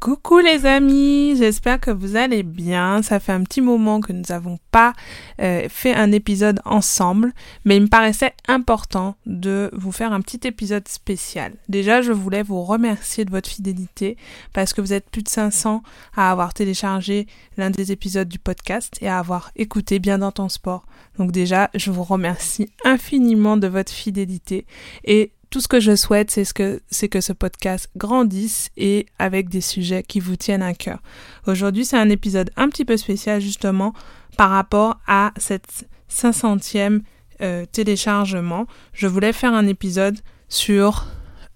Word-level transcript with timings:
Coucou 0.00 0.38
les 0.38 0.64
amis, 0.64 1.34
j'espère 1.36 1.80
que 1.80 1.90
vous 1.90 2.14
allez 2.14 2.44
bien. 2.44 3.02
Ça 3.02 3.18
fait 3.18 3.32
un 3.32 3.42
petit 3.42 3.60
moment 3.60 4.00
que 4.00 4.12
nous 4.12 4.22
n'avons 4.28 4.60
pas 4.70 4.92
euh, 5.40 5.66
fait 5.68 5.92
un 5.92 6.12
épisode 6.12 6.60
ensemble, 6.64 7.32
mais 7.64 7.78
il 7.78 7.82
me 7.82 7.88
paraissait 7.88 8.32
important 8.46 9.16
de 9.26 9.70
vous 9.72 9.90
faire 9.90 10.12
un 10.12 10.20
petit 10.20 10.46
épisode 10.46 10.86
spécial. 10.86 11.54
Déjà, 11.68 12.00
je 12.00 12.12
voulais 12.12 12.44
vous 12.44 12.62
remercier 12.62 13.24
de 13.24 13.32
votre 13.32 13.50
fidélité 13.50 14.16
parce 14.52 14.72
que 14.72 14.80
vous 14.80 14.92
êtes 14.92 15.10
plus 15.10 15.24
de 15.24 15.28
500 15.28 15.82
à 16.14 16.30
avoir 16.30 16.54
téléchargé 16.54 17.26
l'un 17.56 17.70
des 17.70 17.90
épisodes 17.90 18.28
du 18.28 18.38
podcast 18.38 18.98
et 19.00 19.08
à 19.08 19.18
avoir 19.18 19.50
écouté 19.56 19.98
bien 19.98 20.18
dans 20.18 20.30
ton 20.30 20.48
sport. 20.48 20.86
Donc 21.18 21.32
déjà, 21.32 21.70
je 21.74 21.90
vous 21.90 22.04
remercie 22.04 22.70
infiniment 22.84 23.56
de 23.56 23.66
votre 23.66 23.92
fidélité 23.92 24.64
et 25.04 25.32
tout 25.50 25.60
ce 25.60 25.68
que 25.68 25.80
je 25.80 25.96
souhaite, 25.96 26.30
c'est 26.30 26.44
ce 26.44 26.52
que, 26.52 26.80
c'est 26.90 27.08
que 27.08 27.20
ce 27.20 27.32
podcast 27.32 27.88
grandisse 27.96 28.70
et 28.76 29.06
avec 29.18 29.48
des 29.48 29.60
sujets 29.60 30.02
qui 30.02 30.20
vous 30.20 30.36
tiennent 30.36 30.62
à 30.62 30.74
cœur. 30.74 30.98
Aujourd'hui, 31.46 31.84
c'est 31.84 31.96
un 31.96 32.10
épisode 32.10 32.50
un 32.56 32.68
petit 32.68 32.84
peu 32.84 32.96
spécial 32.96 33.40
justement 33.40 33.94
par 34.36 34.50
rapport 34.50 34.98
à 35.06 35.32
cette 35.36 35.88
500e 36.10 37.00
euh, 37.40 37.64
téléchargement. 37.66 38.66
Je 38.92 39.06
voulais 39.06 39.32
faire 39.32 39.54
un 39.54 39.66
épisode 39.66 40.18
sur 40.48 41.06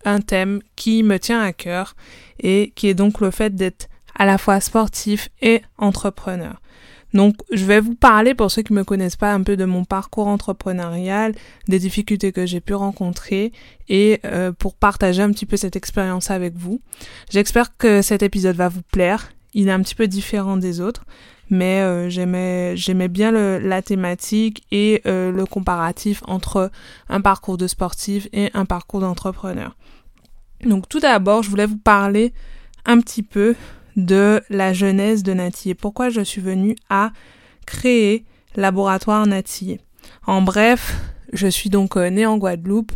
un 0.05 0.21
thème 0.21 0.61
qui 0.77 1.03
me 1.03 1.19
tient 1.19 1.41
à 1.41 1.53
cœur 1.53 1.95
et 2.41 2.73
qui 2.75 2.89
est 2.89 2.95
donc 2.95 3.21
le 3.21 3.31
fait 3.31 3.55
d'être 3.55 3.89
à 4.15 4.25
la 4.25 4.39
fois 4.39 4.61
sportif 4.61 5.29
et 5.41 5.63
entrepreneur. 5.79 6.62
Donc, 7.15 7.37
je 7.53 7.65
vais 7.65 7.81
vous 7.81 7.95
parler, 7.95 8.35
pour 8.35 8.51
ceux 8.51 8.63
qui 8.63 8.73
ne 8.73 8.79
me 8.79 8.85
connaissent 8.85 9.17
pas, 9.17 9.33
un 9.33 9.43
peu 9.43 9.57
de 9.57 9.65
mon 9.65 9.85
parcours 9.85 10.29
entrepreneurial, 10.29 11.35
des 11.69 11.79
difficultés 11.79 12.33
que 12.33 12.47
j'ai 12.47 12.61
pu 12.61 12.75
rencontrer 12.75 13.53
et 13.89 14.21
euh, 14.25 14.53
pour 14.53 14.75
partager 14.75 15.23
un 15.23 15.31
petit 15.31 15.47
peu 15.47 15.57
cette 15.57 15.77
expérience 15.77 16.31
avec 16.31 16.57
vous. 16.57 16.81
J'espère 17.31 17.77
que 17.77 18.03
cet 18.03 18.23
épisode 18.23 18.57
va 18.57 18.69
vous 18.69 18.83
plaire. 18.93 19.33
Il 19.55 19.69
est 19.69 19.73
un 19.73 19.83
petit 19.83 19.95
peu 19.95 20.07
différent 20.09 20.57
des 20.57 20.81
autres, 20.81 21.05
mais 21.51 21.83
euh, 21.83 22.09
j'aimais 22.09 23.09
bien 23.09 23.31
la 23.31 23.83
thématique 23.83 24.65
et 24.73 25.03
euh, 25.07 25.31
le 25.31 25.45
comparatif 25.45 26.23
entre 26.27 26.71
un 27.11 27.21
parcours 27.21 27.59
de 27.59 27.67
sportif 27.67 28.29
et 28.33 28.51
un 28.55 28.65
parcours 28.65 29.01
d'entrepreneur. 29.01 29.77
Donc, 30.65 30.89
tout 30.89 31.01
d'abord, 31.01 31.43
je 31.43 31.51
voulais 31.51 31.67
vous 31.67 31.77
parler 31.77 32.33
un 32.87 33.01
petit 33.01 33.23
peu 33.23 33.55
de 33.97 34.43
la 34.51 34.73
jeunesse 34.73 35.23
de 35.23 35.33
Natillé. 35.33 35.75
Pourquoi 35.75 36.09
je 36.09 36.21
suis 36.21 36.41
venue 36.41 36.77
à 36.89 37.13
créer 37.67 38.25
Laboratoire 38.57 39.27
Natillé. 39.27 39.81
En 40.27 40.43
bref, 40.43 40.95
je 41.33 41.47
suis 41.47 41.71
donc 41.71 41.97
euh, 41.97 42.11
née 42.11 42.27
en 42.27 42.37
Guadeloupe 42.37 42.93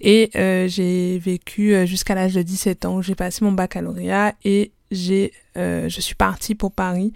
et 0.00 0.30
euh, 0.36 0.68
j'ai 0.68 1.18
vécu 1.18 1.74
euh, 1.74 1.86
jusqu'à 1.86 2.14
l'âge 2.14 2.34
de 2.34 2.42
17 2.42 2.84
ans. 2.84 3.02
J'ai 3.02 3.14
passé 3.14 3.44
mon 3.44 3.52
baccalauréat 3.52 4.34
et 4.44 4.72
j'ai, 4.90 5.32
je 5.56 6.00
suis 6.00 6.16
partie 6.16 6.56
pour 6.56 6.72
Paris 6.72 7.12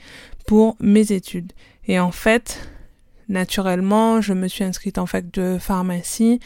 pour 0.47 0.77
mes 0.81 1.13
études. 1.13 1.53
Et 1.89 1.99
en 1.99 2.13
fait, 2.13 2.69
naturellement, 3.29 4.21
je 4.21 4.33
me 4.33 4.47
suis 4.47 4.63
inscrite 4.63 4.99
en 4.99 5.07
fac 5.07 5.29
de 5.33 5.59
pharmacie. 5.59 6.39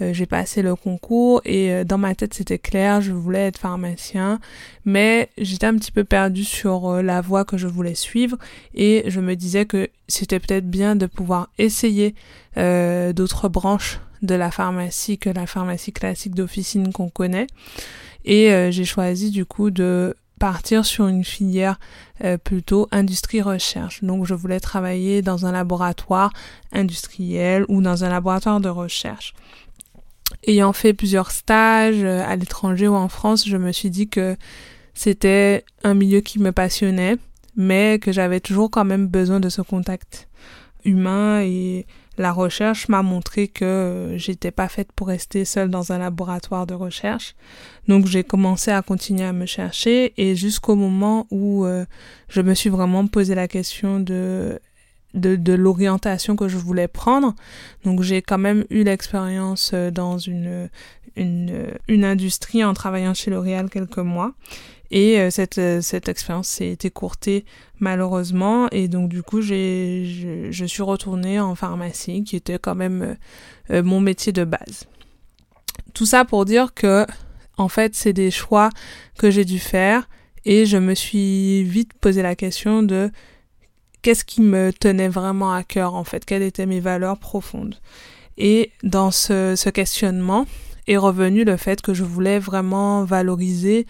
Euh, 0.00 0.12
j'ai 0.12 0.26
passé 0.26 0.62
le 0.62 0.74
concours 0.74 1.40
et 1.44 1.70
euh, 1.70 1.84
dans 1.84 1.98
ma 1.98 2.14
tête 2.16 2.34
c'était 2.34 2.58
clair, 2.58 3.00
je 3.00 3.12
voulais 3.12 3.46
être 3.46 3.58
pharmacien, 3.58 4.40
mais 4.84 5.30
j'étais 5.38 5.66
un 5.66 5.76
petit 5.76 5.92
peu 5.92 6.02
perdue 6.02 6.44
sur 6.44 6.88
euh, 6.88 7.02
la 7.02 7.20
voie 7.20 7.44
que 7.44 7.56
je 7.56 7.68
voulais 7.68 7.94
suivre 7.94 8.36
et 8.74 9.04
je 9.06 9.20
me 9.20 9.36
disais 9.36 9.66
que 9.66 9.88
c'était 10.08 10.40
peut-être 10.40 10.68
bien 10.68 10.96
de 10.96 11.06
pouvoir 11.06 11.48
essayer 11.58 12.14
d'autres 12.56 13.48
branches 13.48 13.98
de 14.22 14.36
la 14.36 14.52
pharmacie 14.52 15.18
que 15.18 15.28
la 15.28 15.44
pharmacie 15.44 15.92
classique 15.92 16.36
d'officine 16.36 16.92
qu'on 16.92 17.08
connaît. 17.08 17.48
Et 18.24 18.70
j'ai 18.70 18.84
choisi 18.84 19.32
du 19.32 19.44
coup 19.44 19.72
de 19.72 20.14
partir 20.38 20.84
sur 20.84 21.08
une 21.08 21.24
filière 21.24 21.80
plutôt 22.44 22.86
industrie 22.92 23.42
recherche. 23.42 24.04
Donc 24.04 24.24
je 24.24 24.34
voulais 24.34 24.60
travailler 24.60 25.20
dans 25.20 25.46
un 25.46 25.52
laboratoire 25.52 26.32
industriel 26.70 27.64
ou 27.68 27.82
dans 27.82 28.04
un 28.04 28.08
laboratoire 28.08 28.60
de 28.60 28.68
recherche 28.68 29.34
ayant 30.46 30.72
fait 30.72 30.92
plusieurs 30.92 31.30
stages 31.30 32.02
euh, 32.02 32.22
à 32.26 32.36
l'étranger 32.36 32.88
ou 32.88 32.94
en 32.94 33.08
France, 33.08 33.48
je 33.48 33.56
me 33.56 33.72
suis 33.72 33.90
dit 33.90 34.08
que 34.08 34.36
c'était 34.94 35.64
un 35.82 35.94
milieu 35.94 36.20
qui 36.20 36.38
me 36.38 36.52
passionnait, 36.52 37.16
mais 37.56 37.98
que 37.98 38.12
j'avais 38.12 38.40
toujours 38.40 38.70
quand 38.70 38.84
même 38.84 39.06
besoin 39.06 39.40
de 39.40 39.48
ce 39.48 39.62
contact 39.62 40.28
humain 40.84 41.40
et 41.42 41.86
la 42.16 42.32
recherche 42.32 42.88
m'a 42.88 43.02
montré 43.02 43.48
que 43.48 43.64
euh, 43.64 44.18
j'étais 44.18 44.52
pas 44.52 44.68
faite 44.68 44.92
pour 44.92 45.08
rester 45.08 45.44
seule 45.44 45.68
dans 45.68 45.90
un 45.90 45.98
laboratoire 45.98 46.66
de 46.66 46.74
recherche. 46.74 47.34
Donc 47.88 48.06
j'ai 48.06 48.22
commencé 48.22 48.70
à 48.70 48.82
continuer 48.82 49.24
à 49.24 49.32
me 49.32 49.46
chercher 49.46 50.12
et 50.16 50.36
jusqu'au 50.36 50.76
moment 50.76 51.26
où 51.30 51.64
euh, 51.64 51.84
je 52.28 52.40
me 52.40 52.54
suis 52.54 52.70
vraiment 52.70 53.06
posé 53.08 53.34
la 53.34 53.48
question 53.48 53.98
de 53.98 54.60
de, 55.14 55.36
de 55.36 55.52
l'orientation 55.52 56.36
que 56.36 56.48
je 56.48 56.58
voulais 56.58 56.88
prendre. 56.88 57.34
Donc 57.84 58.02
j'ai 58.02 58.20
quand 58.20 58.38
même 58.38 58.64
eu 58.70 58.82
l'expérience 58.82 59.70
euh, 59.72 59.90
dans 59.90 60.18
une, 60.18 60.68
une, 61.16 61.68
une 61.88 62.04
industrie 62.04 62.64
en 62.64 62.74
travaillant 62.74 63.14
chez 63.14 63.30
L'Oréal 63.30 63.70
quelques 63.70 63.98
mois. 63.98 64.32
Et 64.90 65.18
euh, 65.18 65.30
cette, 65.30 65.58
euh, 65.58 65.80
cette 65.80 66.08
expérience 66.08 66.48
s'est 66.48 66.78
écourtée 66.82 67.44
malheureusement. 67.78 68.68
Et 68.70 68.88
donc 68.88 69.08
du 69.08 69.22
coup, 69.22 69.40
j'ai, 69.40 70.50
je, 70.50 70.64
suis 70.64 70.82
retournée 70.82 71.40
en 71.40 71.54
pharmacie, 71.54 72.24
qui 72.24 72.36
était 72.36 72.58
quand 72.58 72.74
même 72.74 73.16
mon 73.70 74.00
métier 74.00 74.32
de 74.32 74.44
base. 74.44 74.86
Tout 75.94 76.06
ça 76.06 76.24
pour 76.24 76.44
dire 76.44 76.74
que, 76.74 77.06
en 77.56 77.68
fait, 77.68 77.94
c'est 77.94 78.12
des 78.12 78.30
choix 78.30 78.70
que 79.18 79.30
j'ai 79.30 79.44
dû 79.44 79.58
faire. 79.58 80.08
Et 80.44 80.66
je 80.66 80.76
me 80.76 80.94
suis 80.94 81.64
vite 81.64 81.92
posé 81.94 82.20
la 82.22 82.34
question 82.34 82.82
de 82.82 83.10
qu'est-ce 84.04 84.24
qui 84.26 84.42
me 84.42 84.70
tenait 84.70 85.08
vraiment 85.08 85.52
à 85.52 85.64
cœur 85.64 85.94
en 85.94 86.04
fait, 86.04 86.26
quelles 86.26 86.42
étaient 86.42 86.66
mes 86.66 86.78
valeurs 86.78 87.18
profondes? 87.18 87.76
Et 88.36 88.70
dans 88.82 89.10
ce, 89.10 89.70
questionnement 89.70 90.46
est 90.86 90.98
revenu 90.98 91.44
le 91.44 91.56
fait 91.56 91.80
que 91.80 91.94
je 91.94 92.04
voulais 92.04 92.38
vraiment 92.38 93.04
valoriser 93.04 93.86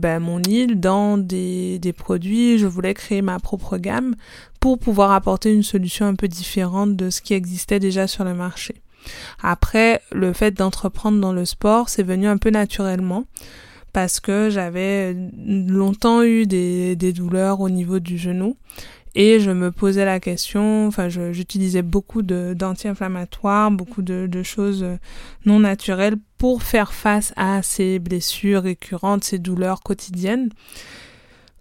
ben, 0.00 0.18
mon 0.18 0.42
île 0.42 0.80
dans 0.80 1.16
des, 1.16 1.94
produits, 1.96 2.58
je 2.58 2.66
voulais 2.66 2.94
créer 2.94 3.22
ma 3.22 3.38
propre 3.38 3.78
gamme 3.78 4.16
pour 4.58 4.80
pouvoir 4.80 5.12
apporter 5.12 5.54
une 5.54 5.62
solution 5.62 6.06
un 6.06 6.16
peu 6.16 6.26
différente 6.26 6.96
de 6.96 7.10
ce 7.10 7.20
qui 7.20 7.34
existait 7.34 7.78
déjà 7.78 8.08
sur 8.08 8.24
le 8.24 8.34
marché. 8.34 8.74
Après, 9.42 10.00
le 10.10 10.32
fait 10.32 10.50
d'entreprendre 10.50 11.20
dans 11.20 11.32
le 11.32 11.44
sport, 11.44 11.88
c'est 11.88 12.02
venu 12.02 12.26
un 12.26 12.38
peu 12.38 12.50
naturellement 12.50 13.26
parce 13.92 14.18
que 14.18 14.48
j'avais 14.50 15.14
longtemps 15.46 16.22
eu 16.24 16.46
des 16.46 17.12
douleurs 17.12 17.60
au 17.60 17.68
niveau 17.68 18.00
du 18.00 18.18
genou 18.18 18.56
et 19.14 19.40
je 19.40 19.50
me 19.50 19.70
posais 19.70 20.04
la 20.04 20.20
question, 20.20 20.86
enfin 20.86 21.08
j'utilisais 21.08 21.82
beaucoup 21.82 22.22
d'anti-inflammatoires, 22.22 23.70
beaucoup 23.70 24.02
de, 24.02 24.42
choses 24.42 24.86
non 25.44 25.60
naturelles 25.60 26.16
pour 26.38 26.62
faire 26.62 26.92
face 26.92 27.32
à 27.36 27.62
ces 27.62 27.98
blessures 27.98 28.62
récurrentes, 28.62 29.24
ces 29.24 29.38
douleurs 29.38 29.82
quotidiennes. 29.82 30.48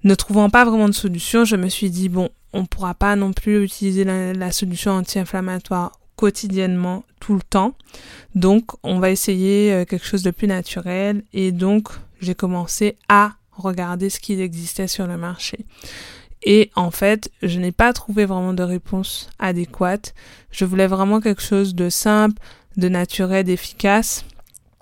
Ne 0.04 0.16
trouvant 0.16 0.50
pas 0.50 0.66
vraiment 0.66 0.88
de 0.90 0.94
solution, 0.94 1.46
je 1.46 1.56
me 1.56 1.70
suis 1.70 1.92
dit, 1.92 2.10
bon, 2.10 2.30
on 2.54 2.66
pourra 2.66 2.96
pas 2.96 3.16
non 3.16 3.34
plus 3.34 3.64
utiliser 3.64 4.04
la, 4.04 4.34
la 4.34 4.52
solution 4.52 4.94
anti-inflammatoire 4.94 5.92
quotidiennement, 6.22 7.04
tout 7.20 7.34
le 7.34 7.42
temps. 7.42 7.74
Donc, 8.36 8.66
on 8.84 9.00
va 9.00 9.10
essayer 9.10 9.74
euh, 9.74 9.86
quelque 9.86 10.06
chose 10.06 10.22
de 10.22 10.30
plus 10.30 10.48
naturel. 10.48 11.24
Et 11.34 11.52
donc, 11.52 11.90
j'ai 12.20 12.36
commencé 12.36 12.96
à 13.10 13.34
regarder 13.54 14.12
ce 14.12 14.20
qui 14.20 14.40
existait 14.40 14.88
sur 14.88 15.08
le 15.08 15.18
marché. 15.18 15.66
Et 16.44 16.72
en 16.76 16.92
fait, 16.92 17.32
je 17.44 17.60
n'ai 17.60 17.72
pas 17.72 17.94
trouvé 17.94 18.26
vraiment 18.26 18.54
de 18.54 18.64
réponse 18.64 19.30
adéquate. 19.40 20.14
Je 20.52 20.66
voulais 20.66 20.88
vraiment 20.88 21.22
quelque 21.22 21.42
chose 21.42 21.76
de 21.76 21.90
simple, 21.90 22.42
de 22.78 22.90
naturel, 22.90 23.46
d'efficace 23.46 24.26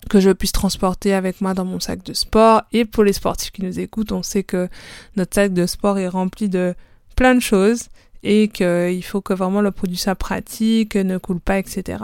que 0.10 0.20
je 0.20 0.32
puisse 0.32 0.52
transporter 0.52 1.14
avec 1.14 1.42
moi 1.42 1.54
dans 1.54 1.66
mon 1.66 1.80
sac 1.80 2.04
de 2.04 2.14
sport. 2.14 2.64
Et 2.72 2.86
pour 2.86 3.04
les 3.04 3.14
sportifs 3.14 3.52
qui 3.52 3.64
nous 3.64 3.80
écoutent, 3.80 4.12
on 4.12 4.24
sait 4.24 4.44
que 4.44 4.70
notre 5.18 5.36
sac 5.36 5.54
de 5.54 5.66
sport 5.66 5.98
est 5.98 6.08
rempli 6.08 6.50
de 6.50 6.74
plein 7.16 7.36
de 7.36 7.42
choses 7.42 7.90
et 8.24 8.48
qu'il 8.48 9.04
faut 9.04 9.22
que 9.22 9.34
vraiment 9.34 9.62
le 9.62 9.72
produit 9.72 9.98
soit 9.98 10.16
pratique, 10.16 10.96
ne 10.96 11.18
coule 11.18 11.40
pas, 11.40 11.60
etc. 11.60 12.04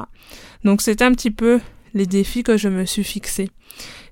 Donc 0.64 0.82
c'est 0.82 1.02
un 1.02 1.12
petit 1.12 1.32
peu 1.32 1.60
les 1.96 2.06
défis 2.06 2.44
que 2.44 2.58
je 2.58 2.70
me 2.70 2.86
suis 2.86 3.04
fixés. 3.04 3.50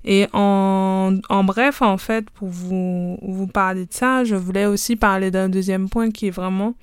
Et 0.05 0.27
en, 0.33 1.19
bref, 1.43 1.81
en 1.81 1.97
fait, 1.97 2.29
pour 2.31 2.47
vous, 2.47 3.17
vous 3.21 3.47
parler 3.47 3.85
de 3.85 3.93
ça, 3.93 4.23
je 4.23 4.35
voulais 4.35 4.65
aussi 4.65 4.95
parler 4.95 5.29
d'un 5.29 5.49
deuxième 5.49 5.89
point 5.89 6.09
qui 6.09 6.27
est 6.27 6.31
vraiment 6.31 6.73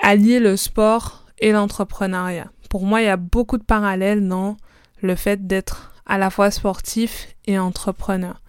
allier 0.00 0.40
le 0.40 0.56
sport 0.56 1.26
et 1.38 1.52
l'entrepreneuriat. 1.52 2.50
Pour 2.68 2.84
moi, 2.84 3.00
il 3.00 3.04
y 3.04 3.08
a 3.08 3.16
beaucoup 3.16 3.58
de 3.58 3.64
parallèles 3.64 4.26
dans 4.26 4.56
le 5.02 5.14
fait 5.14 5.46
d'être 5.46 5.92
à 6.06 6.18
la 6.18 6.30
fois 6.30 6.50
sportif 6.50 7.28
et 7.46 7.58
entrepreneur. 7.58 8.40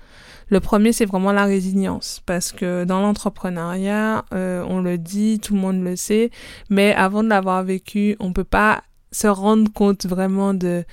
Le 0.50 0.62
premier, 0.62 0.94
c'est 0.94 1.06
vraiment 1.06 1.34
la 1.34 1.44
résilience, 1.44 2.22
parce 2.26 2.54
que 2.54 2.86
dans 2.86 3.02
l'entrepreneuriat, 3.02 4.24
euh, 4.34 4.64
on 4.68 4.80
le 4.80 4.98
dit, 4.98 5.40
tout 5.42 5.54
le 5.54 5.60
monde 5.60 5.84
le 5.84 5.98
sait, 5.98 6.32
mais 6.70 6.94
avant 6.94 7.22
de 7.22 7.28
l'avoir 7.28 7.64
vécu, 7.64 8.16
on 8.22 8.32
peut 8.32 8.46
pas 8.46 8.82
se 9.12 9.28
rendre 9.28 9.72
compte 9.72 10.06
vraiment 10.06 10.54
de, 10.54 10.84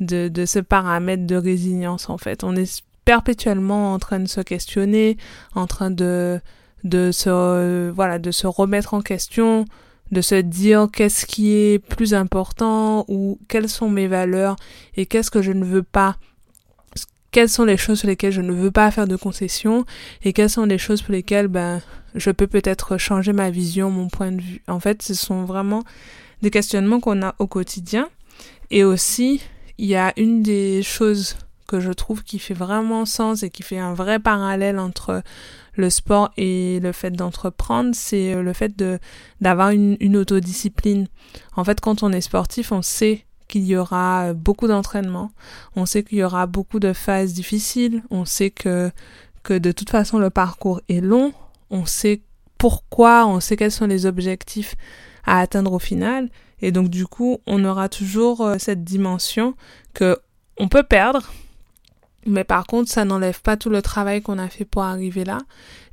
de, 0.00 0.44
ce 0.44 0.58
paramètre 0.58 1.26
de 1.26 1.36
résilience, 1.36 2.10
en 2.10 2.18
fait. 2.18 2.44
On 2.44 2.54
est 2.56 2.82
perpétuellement 3.04 3.92
en 3.92 3.98
train 3.98 4.20
de 4.20 4.28
se 4.28 4.40
questionner, 4.40 5.16
en 5.54 5.66
train 5.66 5.90
de, 5.90 6.40
de 6.84 7.10
se, 7.12 7.90
voilà, 7.90 8.18
de 8.18 8.30
se 8.30 8.46
remettre 8.46 8.94
en 8.94 9.00
question, 9.00 9.64
de 10.10 10.20
se 10.20 10.34
dire 10.34 10.88
qu'est-ce 10.92 11.26
qui 11.26 11.52
est 11.52 11.78
plus 11.78 12.14
important 12.14 13.04
ou 13.08 13.38
quelles 13.48 13.68
sont 13.68 13.88
mes 13.88 14.06
valeurs 14.06 14.56
et 14.96 15.06
qu'est-ce 15.06 15.30
que 15.30 15.42
je 15.42 15.52
ne 15.52 15.64
veux 15.64 15.82
pas 15.82 16.16
quelles 17.32 17.48
sont 17.48 17.64
les 17.64 17.78
choses 17.78 18.00
sur 18.00 18.08
lesquelles 18.08 18.30
je 18.30 18.42
ne 18.42 18.52
veux 18.52 18.70
pas 18.70 18.90
faire 18.90 19.08
de 19.08 19.16
concessions 19.16 19.86
et 20.22 20.34
quelles 20.34 20.50
sont 20.50 20.66
les 20.66 20.76
choses 20.76 21.00
pour 21.00 21.12
lesquelles 21.12 21.48
ben 21.48 21.80
je 22.14 22.30
peux 22.30 22.46
peut-être 22.46 22.98
changer 22.98 23.32
ma 23.32 23.50
vision, 23.50 23.90
mon 23.90 24.08
point 24.08 24.32
de 24.32 24.42
vue. 24.42 24.62
En 24.68 24.80
fait, 24.80 25.00
ce 25.00 25.14
sont 25.14 25.44
vraiment 25.44 25.82
des 26.42 26.50
questionnements 26.50 27.00
qu'on 27.00 27.22
a 27.22 27.34
au 27.38 27.46
quotidien. 27.46 28.08
Et 28.70 28.84
aussi 28.84 29.42
il 29.78 29.86
y 29.86 29.96
a 29.96 30.12
une 30.16 30.42
des 30.42 30.82
choses 30.82 31.36
que 31.66 31.80
je 31.80 31.90
trouve 31.90 32.22
qui 32.22 32.38
fait 32.38 32.54
vraiment 32.54 33.06
sens 33.06 33.42
et 33.42 33.50
qui 33.50 33.62
fait 33.62 33.78
un 33.78 33.94
vrai 33.94 34.18
parallèle 34.18 34.78
entre 34.78 35.22
le 35.74 35.90
sport 35.90 36.30
et 36.36 36.80
le 36.80 36.92
fait 36.92 37.10
d'entreprendre, 37.10 37.90
c'est 37.94 38.34
euh, 38.34 38.42
le 38.42 38.52
fait 38.52 38.74
d'avoir 39.40 39.70
une, 39.70 39.96
une 40.00 40.18
autodiscipline. 40.18 41.08
En 41.56 41.64
fait, 41.64 41.80
quand 41.80 42.02
on 42.02 42.12
est 42.12 42.20
sportif, 42.20 42.72
on 42.72 42.82
sait 42.82 43.24
qu'il 43.48 43.64
y 43.64 43.74
aura 43.74 44.26
euh, 44.26 44.34
beaucoup 44.34 44.68
d'entraînement, 44.68 45.32
on 45.74 45.86
sait 45.86 46.02
qu'il 46.02 46.18
y 46.18 46.24
aura 46.24 46.46
beaucoup 46.46 46.78
de 46.78 46.92
phases 46.92 47.32
difficiles, 47.32 48.02
on 48.10 48.24
sait 48.24 48.50
que 48.50 48.90
que 49.42 49.58
de 49.58 49.72
toute 49.72 49.90
façon 49.90 50.18
le 50.18 50.30
parcours 50.30 50.80
est 50.88 51.00
long, 51.00 51.32
on 51.70 51.86
sait 51.86 52.20
pourquoi, 52.58 53.26
on 53.26 53.40
sait 53.40 53.56
quels 53.56 53.72
sont 53.72 53.88
les 53.88 54.06
objectifs 54.06 54.76
à 55.24 55.40
atteindre 55.40 55.72
au 55.72 55.78
final 55.78 56.28
et 56.62 56.70
donc 56.70 56.88
du 56.88 57.06
coup, 57.06 57.38
on 57.46 57.64
aura 57.64 57.88
toujours 57.88 58.40
euh, 58.40 58.56
cette 58.58 58.84
dimension 58.84 59.54
que 59.94 60.16
on 60.58 60.68
peut 60.68 60.84
perdre 60.84 61.30
mais 62.24 62.44
par 62.44 62.66
contre, 62.66 62.90
ça 62.90 63.04
n'enlève 63.04 63.42
pas 63.42 63.56
tout 63.56 63.68
le 63.68 63.82
travail 63.82 64.22
qu'on 64.22 64.38
a 64.38 64.48
fait 64.48 64.64
pour 64.64 64.82
arriver 64.82 65.24
là. 65.24 65.38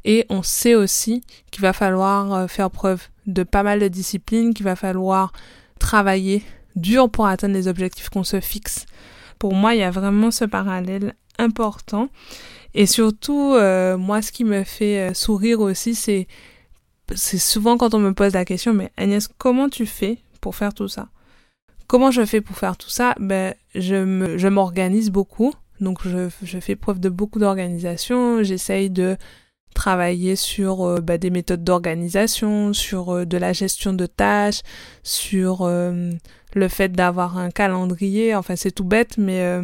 Et 0.06 0.26
on 0.30 0.44
sait 0.44 0.76
aussi 0.76 1.24
qu'il 1.52 1.62
va 1.62 1.74
falloir 1.74 2.34
euh, 2.34 2.48
faire 2.48 2.70
preuve 2.70 3.08
de 3.26 3.44
pas 3.44 3.64
mal 3.64 3.80
de 3.80 3.88
discipline, 3.88 4.54
qu'il 4.54 4.64
va 4.64 4.76
falloir 4.76 5.34
travailler 5.80 6.44
dur 6.76 7.10
pour 7.10 7.26
atteindre 7.26 7.56
les 7.56 7.68
objectifs 7.68 8.10
qu'on 8.10 8.24
se 8.24 8.40
fixe. 8.40 8.86
Pour 9.40 9.56
moi, 9.56 9.74
il 9.74 9.80
y 9.80 9.84
a 9.84 9.92
vraiment 9.92 10.30
ce 10.30 10.46
parallèle 10.46 11.16
important. 11.40 12.10
Et 12.76 12.86
surtout, 12.86 13.54
euh, 13.56 13.98
moi, 13.98 14.22
ce 14.22 14.32
qui 14.32 14.44
me 14.44 14.64
fait 14.64 15.14
sourire 15.16 15.62
aussi, 15.62 15.96
c'est 15.96 16.28
c'est 17.16 17.38
souvent 17.38 17.78
quand 17.78 17.94
on 17.94 18.00
me 18.00 18.14
pose 18.14 18.34
la 18.34 18.46
question, 18.46 18.74
mais 18.74 18.92
Agnès, 18.98 19.28
comment 19.38 19.70
tu 19.70 19.86
fais 19.86 20.20
pour 20.42 20.56
faire 20.56 20.74
tout 20.74 20.88
ça? 20.88 21.10
Comment 21.88 22.12
je 22.12 22.26
fais 22.26 22.42
pour 22.42 22.58
faire 22.58 22.78
tout 22.78 22.90
ça? 22.90 23.16
Ben, 23.20 23.56
je 23.74 23.96
me, 23.96 24.38
je 24.38 24.48
m'organise 24.48 25.10
beaucoup. 25.10 25.54
Donc 25.80 26.00
je, 26.04 26.30
je 26.44 26.60
fais 26.60 26.76
preuve 26.76 27.00
de 27.00 27.10
beaucoup 27.10 27.40
d'organisation, 27.40 28.44
j'essaye 28.44 28.90
de 28.90 29.18
travailler 29.74 30.36
sur 30.36 30.84
euh, 30.84 31.00
bah, 31.00 31.18
des 31.18 31.30
méthodes 31.30 31.64
d'organisation, 31.64 32.74
sur 32.74 33.16
euh, 33.16 33.26
de 33.26 33.38
la 33.38 33.54
gestion 33.54 33.94
de 33.94 34.06
tâches, 34.06 34.62
sur 35.04 35.62
euh, 35.62 36.12
le 36.54 36.68
fait 36.68 36.92
d'avoir 36.92 37.38
un 37.38 37.50
calendrier. 37.50 38.36
Enfin, 38.36 38.56
c'est 38.56 38.72
tout 38.72 38.84
bête, 38.84 39.18
mais 39.18 39.62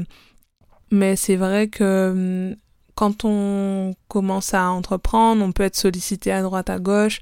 mais 0.92 1.16
c'est 1.16 1.36
vrai 1.36 1.68
que 1.68 2.56
quand 2.96 3.26
on 3.26 3.94
commence 4.08 4.54
à 4.54 4.70
entreprendre, 4.70 5.44
on 5.44 5.52
peut 5.52 5.64
être 5.64 5.76
sollicité 5.76 6.32
à 6.32 6.42
droite 6.42 6.70
à 6.70 6.80
gauche 6.80 7.22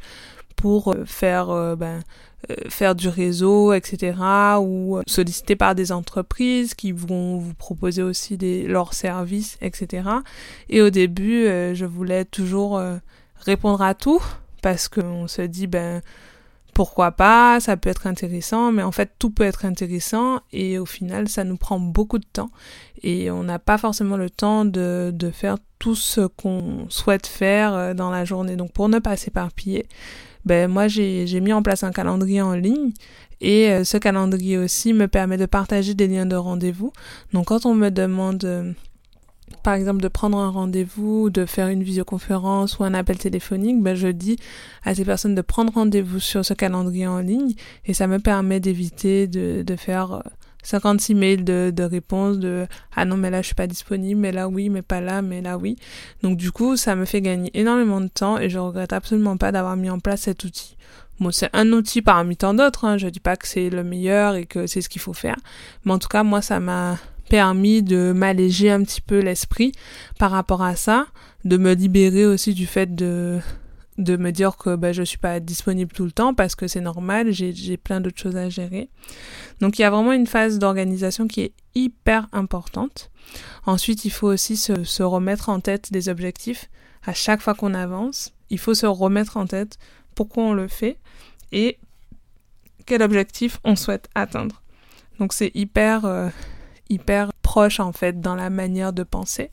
pour 0.55 0.95
faire 1.05 1.75
ben, 1.75 2.01
euh, 2.51 2.55
faire 2.67 2.93
du 2.93 3.07
réseau, 3.07 3.71
etc. 3.71 4.17
ou 4.59 4.97
euh, 4.97 5.03
sollicité 5.07 5.55
par 5.55 5.75
des 5.75 5.93
entreprises 5.93 6.73
qui 6.73 6.91
vont 6.91 7.37
vous 7.37 7.53
proposer 7.53 8.03
aussi 8.03 8.35
des, 8.35 8.63
leurs 8.63 8.93
services, 8.93 9.57
etc. 9.61 10.09
Et 10.69 10.81
au 10.81 10.89
début, 10.89 11.45
euh, 11.45 11.73
je 11.73 11.85
voulais 11.85 12.25
toujours 12.25 12.81
répondre 13.37 13.81
à 13.81 13.93
tout 13.93 14.21
parce 14.61 14.89
qu'on 14.89 15.27
se 15.27 15.41
dit, 15.41 15.67
ben, 15.67 16.01
pourquoi 16.73 17.11
pas, 17.11 17.59
ça 17.59 17.77
peut 17.77 17.89
être 17.89 18.07
intéressant, 18.07 18.71
mais 18.71 18.83
en 18.83 18.91
fait 18.91 19.11
tout 19.19 19.29
peut 19.29 19.43
être 19.43 19.65
intéressant 19.65 20.41
et 20.51 20.77
au 20.79 20.85
final 20.85 21.27
ça 21.27 21.43
nous 21.43 21.57
prend 21.57 21.79
beaucoup 21.79 22.19
de 22.19 22.25
temps 22.31 22.49
et 23.01 23.31
on 23.31 23.43
n'a 23.43 23.59
pas 23.59 23.77
forcément 23.77 24.17
le 24.17 24.29
temps 24.29 24.65
de, 24.65 25.11
de 25.13 25.29
faire 25.29 25.57
tout 25.79 25.95
ce 25.95 26.21
qu'on 26.21 26.85
souhaite 26.89 27.27
faire 27.27 27.93
dans 27.93 28.09
la 28.09 28.25
journée. 28.25 28.55
Donc 28.55 28.71
pour 28.71 28.89
ne 28.89 28.99
pas 28.99 29.17
s'éparpiller, 29.17 29.85
ben 30.45 30.69
moi 30.69 30.87
j'ai 30.87 31.39
mis 31.39 31.53
en 31.53 31.63
place 31.63 31.83
un 31.83 31.91
calendrier 31.91 32.41
en 32.41 32.53
ligne 32.53 32.91
et 33.43 33.69
euh, 33.69 33.83
ce 33.83 33.97
calendrier 33.97 34.57
aussi 34.57 34.93
me 34.93 35.07
permet 35.07 35.37
de 35.37 35.45
partager 35.45 35.93
des 35.93 36.07
liens 36.07 36.25
de 36.25 36.35
rendez-vous. 36.35 36.91
Donc 37.33 37.47
quand 37.47 37.65
on 37.65 37.75
me 37.75 37.89
demande 37.89 38.43
euh, 38.45 38.71
par 39.61 39.73
exemple 39.73 40.01
de 40.01 40.07
prendre 40.07 40.37
un 40.37 40.49
rendez-vous, 40.49 41.29
de 41.29 41.45
faire 41.45 41.67
une 41.67 41.83
visioconférence 41.83 42.79
ou 42.79 42.83
un 42.83 42.93
appel 42.93 43.17
téléphonique, 43.17 43.81
ben 43.81 43.95
je 43.95 44.07
dis 44.07 44.37
à 44.83 44.95
ces 44.95 45.05
personnes 45.05 45.35
de 45.35 45.41
prendre 45.41 45.73
rendez-vous 45.73 46.19
sur 46.19 46.45
ce 46.45 46.53
calendrier 46.53 47.07
en 47.07 47.19
ligne 47.19 47.53
et 47.85 47.93
ça 47.93 48.07
me 48.07 48.19
permet 48.19 48.59
d'éviter 48.59 49.27
de, 49.27 49.75
faire 49.75 50.13
euh, 50.13 50.21
56 50.63 51.15
mails 51.15 51.43
de, 51.43 51.71
de 51.75 51.83
réponses 51.83 52.39
de 52.39 52.67
ah 52.95 53.05
non 53.05 53.17
mais 53.17 53.29
là 53.29 53.41
je 53.41 53.47
suis 53.47 53.55
pas 53.55 53.67
disponible 53.67 54.19
mais 54.19 54.31
là 54.31 54.47
oui 54.47 54.69
mais 54.69 54.81
pas 54.81 55.01
là 55.01 55.21
mais 55.21 55.41
là 55.41 55.57
oui 55.57 55.77
donc 56.21 56.37
du 56.37 56.51
coup 56.51 56.77
ça 56.77 56.95
me 56.95 57.05
fait 57.05 57.21
gagner 57.21 57.51
énormément 57.53 57.99
de 58.01 58.07
temps 58.07 58.37
et 58.37 58.49
je 58.49 58.59
regrette 58.59 58.93
absolument 58.93 59.37
pas 59.37 59.51
d'avoir 59.51 59.75
mis 59.75 59.89
en 59.89 59.99
place 59.99 60.21
cet 60.21 60.43
outil 60.43 60.77
bon 61.19 61.31
c'est 61.31 61.49
un 61.53 61.71
outil 61.73 62.01
parmi 62.01 62.37
tant 62.37 62.53
d'autres 62.53 62.85
hein. 62.85 62.97
je 62.97 63.07
dis 63.07 63.19
pas 63.19 63.35
que 63.35 63.47
c'est 63.47 63.69
le 63.69 63.83
meilleur 63.83 64.35
et 64.35 64.45
que 64.45 64.67
c'est 64.67 64.81
ce 64.81 64.89
qu'il 64.89 65.01
faut 65.01 65.13
faire 65.13 65.37
mais 65.85 65.91
en 65.91 65.99
tout 65.99 66.07
cas 66.07 66.23
moi 66.23 66.41
ça 66.41 66.59
m'a 66.59 66.97
permis 67.29 67.83
de 67.83 68.11
m'alléger 68.13 68.69
un 68.69 68.83
petit 68.83 69.01
peu 69.01 69.19
l'esprit 69.19 69.71
par 70.19 70.31
rapport 70.31 70.61
à 70.61 70.75
ça 70.75 71.07
de 71.45 71.57
me 71.57 71.73
libérer 71.73 72.25
aussi 72.25 72.53
du 72.53 72.65
fait 72.65 72.95
de 72.95 73.39
de 73.97 74.17
me 74.17 74.31
dire 74.31 74.57
que 74.57 74.75
ben, 74.75 74.91
je 74.91 75.03
suis 75.03 75.17
pas 75.17 75.39
disponible 75.39 75.91
tout 75.91 76.05
le 76.05 76.11
temps 76.11 76.33
parce 76.33 76.55
que 76.55 76.67
c'est 76.67 76.81
normal, 76.81 77.31
j'ai 77.31 77.77
plein 77.77 78.01
d'autres 78.01 78.19
choses 78.19 78.35
à 78.35 78.49
gérer. 78.49 78.89
Donc 79.61 79.77
il 79.77 79.83
y 79.83 79.85
a 79.85 79.89
vraiment 79.89 80.13
une 80.13 80.27
phase 80.27 80.59
d'organisation 80.59 81.27
qui 81.27 81.41
est 81.41 81.53
hyper 81.75 82.27
importante. 82.31 83.11
Ensuite, 83.65 84.05
il 84.05 84.09
faut 84.09 84.27
aussi 84.27 84.57
se, 84.57 84.83
se 84.83 85.03
remettre 85.03 85.49
en 85.49 85.59
tête 85.59 85.91
des 85.91 86.09
objectifs. 86.09 86.69
À 87.05 87.13
chaque 87.13 87.41
fois 87.41 87.53
qu'on 87.53 87.73
avance, 87.73 88.33
il 88.49 88.57
faut 88.57 88.73
se 88.73 88.85
remettre 88.85 89.37
en 89.37 89.45
tête 89.45 89.77
pourquoi 90.15 90.43
on 90.43 90.53
le 90.53 90.67
fait 90.67 90.97
et 91.51 91.77
quel 92.85 93.01
objectif 93.01 93.59
on 93.63 93.75
souhaite 93.75 94.09
atteindre. 94.15 94.61
Donc 95.19 95.33
c'est 95.33 95.51
hyper 95.53 96.05
euh, 96.05 96.29
hyper 96.89 97.31
proche 97.41 97.79
en 97.79 97.91
fait 97.91 98.19
dans 98.21 98.35
la 98.35 98.49
manière 98.49 98.93
de 98.93 99.03
penser. 99.03 99.51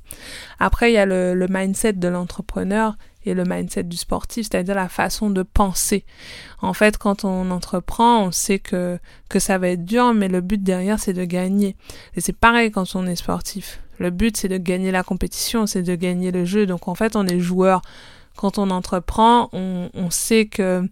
Après, 0.59 0.91
il 0.91 0.95
y 0.95 0.99
a 0.99 1.07
le, 1.07 1.35
le 1.35 1.47
mindset 1.49 1.95
de 1.95 2.09
l'entrepreneur 2.09 2.97
et 3.27 3.35
le 3.35 3.45
mindset 3.45 3.85
du 3.85 3.97
sportif, 3.97 4.49
c'est-à-dire 4.51 4.75
la 4.75 4.89
façon 4.89 5.31
de 5.31 5.43
penser. 5.43 6.05
En 6.63 6.73
fait, 6.73 6.97
quand 6.97 7.25
on 7.25 7.51
entreprend, 7.51 8.25
on 8.25 8.31
sait 8.31 8.59
que, 8.59 8.99
que 9.29 9.39
ça 9.39 9.59
va 9.59 9.69
être 9.69 9.85
dur, 9.85 10.15
mais 10.15 10.29
le 10.29 10.41
but 10.41 10.63
derrière, 10.63 10.99
c'est 10.99 11.13
de 11.13 11.25
gagner. 11.25 11.77
Et 12.15 12.21
c'est 12.21 12.37
pareil 12.37 12.71
quand 12.71 12.95
on 12.95 13.07
est 13.07 13.17
sportif. 13.17 13.81
Le 13.99 14.09
but, 14.11 14.39
c'est 14.39 14.49
de 14.49 14.57
gagner 14.57 14.91
la 14.91 15.03
compétition, 15.03 15.67
c'est 15.67 15.83
de 15.83 15.95
gagner 15.95 16.31
le 16.31 16.47
jeu. 16.47 16.65
Donc, 16.65 16.89
en 16.89 16.95
fait, 16.95 17.15
on 17.17 17.27
est 17.27 17.41
joueur. 17.41 17.83
Quand 18.37 18.57
on 18.57 18.71
entreprend, 18.71 19.51
on, 19.53 19.91
on 19.93 20.09
sait 20.09 20.47
que, 20.47 20.89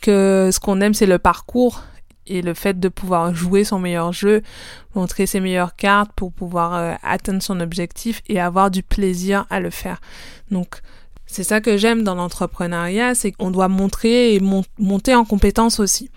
que 0.00 0.50
ce 0.52 0.58
qu'on 0.58 0.80
aime, 0.80 0.94
c'est 0.94 1.06
le 1.06 1.20
parcours 1.20 1.84
et 2.30 2.42
le 2.42 2.54
fait 2.54 2.78
de 2.78 2.88
pouvoir 2.88 3.34
jouer 3.34 3.64
son 3.64 3.78
meilleur 3.78 4.12
jeu, 4.12 4.42
montrer 4.94 5.26
ses 5.26 5.40
meilleures 5.40 5.76
cartes 5.76 6.12
pour 6.14 6.32
pouvoir 6.32 6.74
euh, 6.74 6.94
atteindre 7.02 7.42
son 7.42 7.60
objectif 7.60 8.22
et 8.28 8.40
avoir 8.40 8.70
du 8.70 8.82
plaisir 8.82 9.46
à 9.50 9.60
le 9.60 9.70
faire. 9.70 10.00
Donc, 10.50 10.80
c'est 11.26 11.44
ça 11.44 11.60
que 11.60 11.76
j'aime 11.76 12.02
dans 12.02 12.14
l'entrepreneuriat, 12.14 13.14
c'est 13.14 13.32
qu'on 13.32 13.50
doit 13.50 13.68
montrer 13.68 14.34
et 14.34 14.40
monter 14.78 15.14
en 15.14 15.24
compétence 15.24 15.78
aussi. 15.78 16.10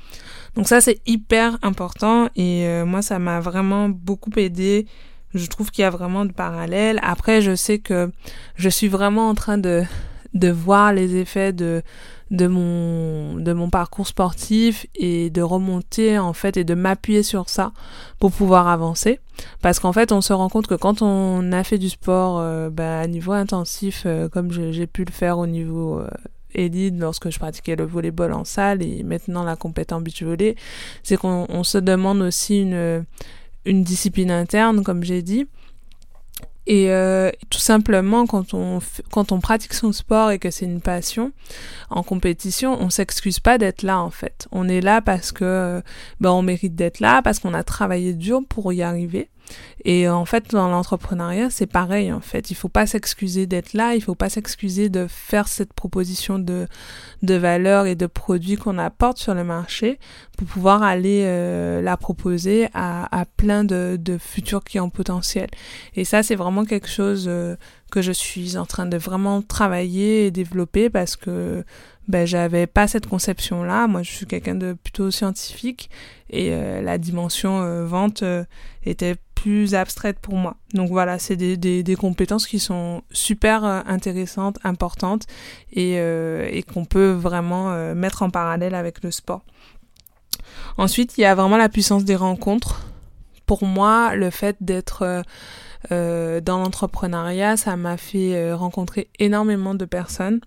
Donc 0.55 0.67
ça, 0.67 0.81
c'est 0.81 1.01
hyper 1.05 1.57
important 1.61 2.29
et 2.35 2.67
euh, 2.67 2.85
moi, 2.85 3.01
ça 3.01 3.19
m'a 3.19 3.39
vraiment 3.39 3.89
beaucoup 3.89 4.31
aidé. 4.37 4.87
Je 5.33 5.45
trouve 5.47 5.71
qu'il 5.71 5.81
y 5.81 5.85
a 5.85 5.89
vraiment 5.89 6.25
de 6.25 6.31
parallèles. 6.31 6.99
Après, 7.01 7.41
je 7.41 7.55
sais 7.55 7.79
que 7.79 8.11
je 8.55 8.69
suis 8.69 8.87
vraiment 8.87 9.29
en 9.29 9.35
train 9.35 9.57
de, 9.57 9.83
de 10.33 10.49
voir 10.49 10.93
les 10.93 11.15
effets 11.15 11.53
de, 11.53 11.81
de 12.33 12.47
mon 12.47 13.35
de 13.35 13.53
mon 13.53 13.69
parcours 13.69 14.07
sportif 14.07 14.87
et 14.95 15.29
de 15.29 15.41
remonter 15.41 16.17
en 16.17 16.33
fait 16.33 16.57
et 16.57 16.63
de 16.63 16.73
m'appuyer 16.73 17.21
sur 17.21 17.47
ça 17.47 17.71
pour 18.19 18.31
pouvoir 18.31 18.67
avancer. 18.67 19.19
Parce 19.61 19.79
qu'en 19.79 19.93
fait 19.93 20.11
on 20.11 20.21
se 20.21 20.33
rend 20.33 20.49
compte 20.49 20.65
que 20.65 20.73
quand 20.73 21.03
on 21.03 21.51
a 21.51 21.63
fait 21.63 21.77
du 21.77 21.89
sport 21.89 22.39
euh, 22.39 22.69
bah, 22.71 22.99
à 22.99 23.07
niveau 23.07 23.33
intensif 23.33 24.03
euh, 24.05 24.27
comme 24.29 24.51
j'ai 24.51 24.87
pu 24.87 25.05
le 25.05 25.11
faire 25.11 25.37
au 25.37 25.45
niveau 25.45 25.99
euh, 25.99 26.07
élite 26.55 26.95
lorsque 26.97 27.29
je 27.29 27.37
pratiquais 27.37 27.75
le 27.75 27.85
volleyball 27.85 28.33
en 28.33 28.45
salle 28.45 28.81
et 28.81 29.03
maintenant 29.03 29.43
la 29.43 29.55
compétence 29.55 30.01
beach 30.01 30.23
volley 30.23 30.55
c'est 31.03 31.17
qu'on 31.17 31.63
se 31.63 31.77
demande 31.77 32.21
aussi 32.21 32.61
une 32.61 33.05
une 33.65 33.83
discipline 33.83 34.31
interne 34.31 34.83
comme 34.83 35.03
j'ai 35.03 35.21
dit 35.21 35.47
et 36.65 36.91
euh, 36.91 37.29
tout 37.49 37.59
simplement, 37.59 38.25
quand 38.25 38.53
on, 38.53 38.79
quand 39.11 39.31
on 39.31 39.39
pratique 39.41 39.73
son 39.73 39.91
sport 39.91 40.31
et 40.31 40.39
que 40.39 40.49
c'est 40.49 40.65
une 40.65 40.79
passion, 40.81 41.31
en 41.89 42.03
compétition, 42.03 42.77
on 42.81 42.89
s'excuse 42.89 43.39
pas 43.39 43.57
d'être 43.57 43.83
là 43.83 43.99
en 43.99 44.09
fait. 44.09 44.47
On 44.51 44.69
est 44.69 44.81
là 44.81 45.01
parce 45.01 45.31
que 45.31 45.81
ben, 46.21 46.31
on 46.31 46.41
mérite 46.41 46.75
d'être 46.75 46.99
là, 47.01 47.21
parce 47.21 47.39
qu'on 47.39 47.53
a 47.53 47.63
travaillé 47.63 48.13
dur 48.13 48.41
pour 48.47 48.71
y 48.71 48.81
arriver. 48.81 49.29
Et 49.85 50.07
en 50.07 50.25
fait, 50.25 50.51
dans 50.51 50.69
l'entrepreneuriat, 50.69 51.49
c'est 51.49 51.67
pareil. 51.67 52.11
En 52.13 52.21
fait, 52.21 52.51
il 52.51 52.55
faut 52.55 52.69
pas 52.69 52.85
s'excuser 52.85 53.47
d'être 53.47 53.73
là. 53.73 53.95
Il 53.95 54.01
faut 54.01 54.15
pas 54.15 54.29
s'excuser 54.29 54.89
de 54.89 55.07
faire 55.07 55.47
cette 55.47 55.73
proposition 55.73 56.39
de 56.39 56.67
de 57.21 57.35
valeur 57.35 57.85
et 57.85 57.95
de 57.95 58.05
produits 58.05 58.57
qu'on 58.57 58.77
apporte 58.77 59.17
sur 59.17 59.33
le 59.33 59.43
marché 59.43 59.97
pour 60.37 60.47
pouvoir 60.47 60.83
aller 60.83 61.23
euh, 61.25 61.81
la 61.81 61.95
proposer 61.95 62.67
à, 62.73 63.17
à 63.17 63.25
plein 63.25 63.63
de, 63.63 63.97
de 63.99 64.17
futurs 64.17 64.63
clients 64.63 64.89
potentiels. 64.89 65.49
Et 65.95 66.03
ça, 66.03 66.21
c'est 66.21 66.35
vraiment 66.35 66.65
quelque 66.65 66.89
chose 66.89 67.25
euh, 67.27 67.55
que 67.93 68.01
je 68.01 68.11
suis 68.11 68.57
en 68.57 68.65
train 68.65 68.87
de 68.87 68.97
vraiment 68.97 69.43
travailler 69.43 70.25
et 70.25 70.31
développer 70.31 70.89
parce 70.89 71.15
que 71.15 71.63
ben 72.07 72.25
j'avais 72.25 72.65
pas 72.65 72.87
cette 72.87 73.05
conception 73.05 73.63
là 73.63 73.85
moi 73.85 74.01
je 74.01 74.11
suis 74.11 74.25
quelqu'un 74.25 74.55
de 74.55 74.73
plutôt 74.73 75.11
scientifique 75.11 75.91
et 76.31 76.49
euh, 76.53 76.81
la 76.81 76.97
dimension 76.97 77.61
euh, 77.61 77.85
vente 77.85 78.23
euh, 78.23 78.45
était 78.83 79.15
plus 79.35 79.75
abstraite 79.75 80.17
pour 80.19 80.33
moi. 80.33 80.55
Donc 80.73 80.89
voilà 80.89 81.19
c'est 81.19 81.35
des, 81.35 81.55
des, 81.55 81.83
des, 81.83 81.95
compétences 81.95 82.47
qui 82.47 82.57
sont 82.57 83.03
super 83.11 83.63
intéressantes 83.63 84.57
importantes 84.63 85.27
et, 85.71 85.95
et 85.95 86.63
qu'on 86.63 86.85
peut 86.85 87.11
vraiment 87.11 87.93
mettre 87.93 88.23
en 88.23 88.29
parallèle 88.29 88.73
avec 88.73 89.03
le 89.03 89.11
sport. 89.11 89.41
Ensuite 90.77 91.17
il 91.17 91.21
y 91.21 91.25
a 91.25 91.35
vraiment 91.35 91.57
la 91.57 91.67
puissance 91.67 92.05
des 92.05 92.15
rencontres. 92.15 92.87
Pour 93.45 93.65
moi 93.65 94.15
le 94.15 94.29
fait 94.29 94.55
d'être 94.61 95.23
euh, 95.91 96.39
dans 96.41 96.59
l'entrepreneuriat, 96.59 97.57
ça 97.57 97.75
m'a 97.75 97.97
fait 97.97 98.35
euh, 98.35 98.55
rencontrer 98.55 99.09
énormément 99.19 99.75
de 99.75 99.85
personnes, 99.85 100.39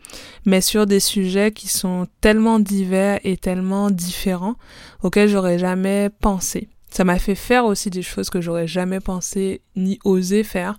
mais 0.44 0.60
sur 0.60 0.86
des 0.86 1.00
sujets 1.00 1.52
qui 1.52 1.68
sont 1.68 2.06
tellement 2.20 2.58
divers 2.58 3.20
et 3.24 3.36
tellement 3.36 3.90
différents 3.90 4.54
auxquels 5.02 5.28
j'aurais 5.28 5.58
jamais 5.58 6.10
pensé. 6.20 6.68
Ça 6.90 7.04
m'a 7.04 7.18
fait 7.18 7.34
faire 7.34 7.66
aussi 7.66 7.90
des 7.90 8.02
choses 8.02 8.30
que 8.30 8.40
j'aurais 8.40 8.66
jamais 8.66 9.00
pensé 9.00 9.60
ni 9.74 9.98
osé 10.04 10.42
faire, 10.42 10.78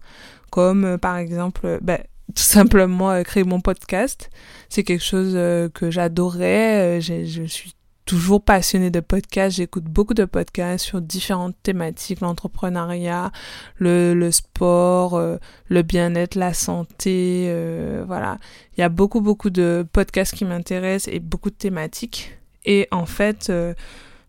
comme 0.50 0.86
euh, 0.86 0.98
par 0.98 1.18
exemple, 1.18 1.80
ben, 1.82 2.00
tout 2.36 2.44
simplement 2.44 3.24
créer 3.24 3.44
mon 3.44 3.62
podcast. 3.62 4.30
C'est 4.70 4.84
quelque 4.84 5.04
chose 5.04 5.34
que 5.74 5.90
j'adorais. 5.90 7.00
je 7.00 7.46
suis 7.46 7.77
toujours 8.08 8.42
passionnée 8.42 8.90
de 8.90 9.02
podcasts. 9.02 9.58
J'écoute 9.58 9.84
beaucoup 9.84 10.16
de 10.16 10.26
podcasts 10.26 10.86
sur 10.86 11.02
différentes 11.02 11.56
thématiques, 11.62 12.22
l'entrepreneuriat, 12.22 13.32
le, 13.76 14.16
le 14.16 14.32
sport, 14.32 15.16
euh, 15.16 15.38
le 15.68 15.84
bien-être, 15.84 16.36
la 16.36 16.54
santé. 16.56 17.46
Euh, 17.50 18.04
voilà, 18.08 18.40
il 18.76 18.82
y 18.82 18.84
a 18.84 18.90
beaucoup 18.90 19.22
beaucoup 19.22 19.52
de 19.52 19.86
podcasts 19.92 20.34
qui 20.34 20.46
m'intéressent 20.46 21.14
et 21.14 21.20
beaucoup 21.20 21.52
de 21.52 21.56
thématiques. 21.56 22.40
Et 22.66 22.88
en 22.92 23.06
fait, 23.06 23.50
euh, 23.50 23.74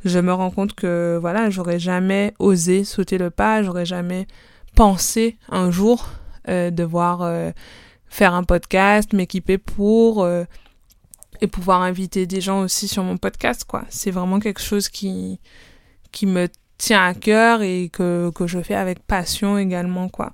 je 0.04 0.18
me 0.18 0.32
rends 0.32 0.50
compte 0.50 0.74
que 0.74 1.16
voilà, 1.20 1.48
j'aurais 1.48 1.78
jamais 1.78 2.34
osé 2.40 2.82
sauter 2.84 3.16
le 3.16 3.30
pas, 3.30 3.62
j'aurais 3.62 3.86
jamais 3.86 4.26
pensé 4.74 5.38
un 5.48 5.70
jour 5.70 6.10
devoir 6.46 7.30
faire 8.08 8.32
un 8.32 8.42
podcast, 8.42 9.12
m'équiper 9.12 9.58
pour 9.58 10.26
et 11.40 11.46
pouvoir 11.46 11.82
inviter 11.82 12.26
des 12.26 12.40
gens 12.40 12.60
aussi 12.60 12.88
sur 12.88 13.02
mon 13.02 13.16
podcast 13.16 13.64
quoi. 13.64 13.84
C'est 13.88 14.10
vraiment 14.10 14.40
quelque 14.40 14.60
chose 14.62 14.88
qui 14.88 15.40
qui 16.12 16.26
me 16.26 16.48
tient 16.78 17.04
à 17.04 17.14
cœur 17.14 17.62
et 17.62 17.90
que 17.92 18.30
que 18.34 18.46
je 18.46 18.60
fais 18.60 18.74
avec 18.74 19.00
passion 19.00 19.58
également 19.58 20.08
quoi. 20.08 20.32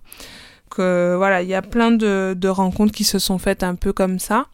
Que 0.71 1.15
voilà 1.17 1.43
il 1.43 1.49
y 1.49 1.55
a 1.55 1.63
plein 1.63 1.91
de 1.91 2.35
de 2.37 2.49
rencontres 2.49 2.93
qui 2.93 3.05
se 3.05 3.19
sont 3.19 3.39
faites 3.39 3.63
un 3.63 3.75
peu 3.75 3.93
comme 3.93 4.19
ça. 4.19 4.47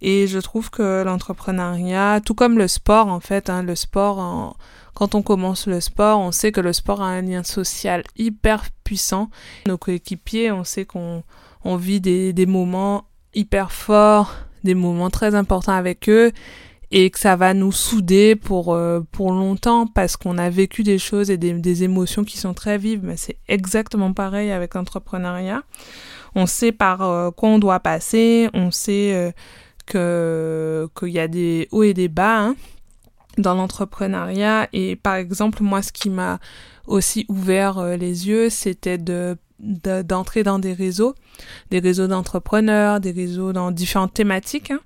Et 0.00 0.26
je 0.26 0.38
trouve 0.38 0.70
que 0.70 1.02
l'entrepreneuriat 1.04 2.20
tout 2.24 2.34
comme 2.34 2.58
le 2.58 2.68
sport 2.68 3.08
en 3.08 3.20
fait 3.20 3.50
hein, 3.50 3.62
le 3.62 3.74
sport 3.74 4.56
quand 4.96 5.14
on 5.14 5.20
commence 5.20 5.66
le 5.66 5.82
sport, 5.82 6.20
on 6.20 6.32
sait 6.32 6.52
que 6.52 6.60
le 6.62 6.72
sport 6.72 7.02
a 7.02 7.08
un 7.08 7.20
lien 7.20 7.42
social 7.42 8.02
hyper 8.16 8.64
puissant. 8.82 9.28
Nos 9.66 9.76
coéquipiers, 9.76 10.50
on 10.50 10.64
sait 10.64 10.86
qu'on 10.86 11.22
on 11.64 11.76
vit 11.76 12.00
des, 12.00 12.32
des 12.32 12.46
moments 12.46 13.04
hyper 13.34 13.72
forts, 13.72 14.34
des 14.66 14.74
moments 14.74 15.10
très 15.10 15.34
importants 15.34 15.72
avec 15.72 16.10
eux 16.10 16.32
et 16.90 17.10
que 17.10 17.18
ça 17.18 17.36
va 17.36 17.54
nous 17.54 17.72
souder 17.72 18.36
pour 18.36 18.74
euh, 18.74 19.00
pour 19.10 19.32
longtemps 19.32 19.86
parce 19.86 20.16
qu'on 20.16 20.38
a 20.38 20.50
vécu 20.50 20.82
des 20.82 20.98
choses 20.98 21.30
et 21.30 21.36
des, 21.36 21.82
émotions 21.82 22.24
qui 22.24 22.38
sont 22.38 22.54
très 22.54 22.78
vives. 22.78 23.00
Mais 23.02 23.16
c'est 23.16 23.38
exactement 23.48 24.12
pareil 24.12 24.52
avec 24.52 24.74
l'entrepreneuriat. 24.74 25.62
On 26.34 26.46
sait 26.46 26.72
par 26.72 27.02
euh, 27.02 27.30
quoi 27.30 27.48
on 27.50 27.58
doit 27.58 27.80
passer. 27.80 28.48
On 28.54 28.70
sait 28.70 29.14
euh, 29.14 29.32
que 29.86 30.88
qu'il 30.98 31.08
y 31.08 31.18
a 31.18 31.28
des 31.28 31.68
hauts 31.72 31.82
et 31.82 31.94
des 31.94 32.08
bas 32.08 32.40
hein, 32.40 32.56
dans 33.38 33.54
l'entrepreneuriat. 33.54 34.68
Et 34.72 34.96
par 34.96 35.16
exemple 35.16 35.62
moi 35.62 35.82
ce 35.82 35.92
qui 35.92 36.10
m'a 36.10 36.38
aussi 36.86 37.26
ouvert 37.28 37.82
les 37.96 38.28
yeux 38.28 38.48
c'était 38.48 38.98
de 38.98 39.36
d'entrer 39.58 40.42
dans 40.42 40.58
des 40.58 40.72
réseaux, 40.72 41.14
des 41.70 41.78
réseaux 41.78 42.06
d'entrepreneurs, 42.06 43.00
des 43.00 43.12
réseaux 43.12 43.52
dans 43.52 43.70
différentes 43.70 44.14
thématiques. 44.14 44.70
Hein. 44.70 44.80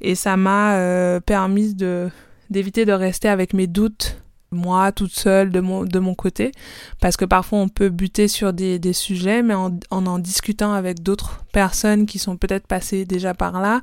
Et 0.00 0.14
ça 0.14 0.36
m'a 0.36 0.76
euh, 0.76 1.20
permis 1.20 1.74
de 1.74 2.08
d'éviter 2.48 2.84
de 2.84 2.92
rester 2.92 3.28
avec 3.28 3.54
mes 3.54 3.66
doutes 3.66 4.18
moi 4.52 4.92
toute 4.92 5.10
seule 5.10 5.50
de 5.50 5.58
mon 5.58 5.84
de 5.84 5.98
mon 5.98 6.14
côté 6.14 6.52
parce 7.00 7.16
que 7.16 7.24
parfois 7.24 7.58
on 7.58 7.68
peut 7.68 7.88
buter 7.88 8.28
sur 8.28 8.52
des, 8.52 8.78
des 8.78 8.92
sujets 8.92 9.42
mais 9.42 9.54
en, 9.54 9.72
en 9.90 10.18
discutant 10.20 10.72
avec 10.72 11.02
d'autres 11.02 11.44
personnes 11.52 12.06
qui 12.06 12.20
sont 12.20 12.36
peut-être 12.36 12.68
passées 12.68 13.04
déjà 13.04 13.34
par 13.34 13.60
là 13.60 13.82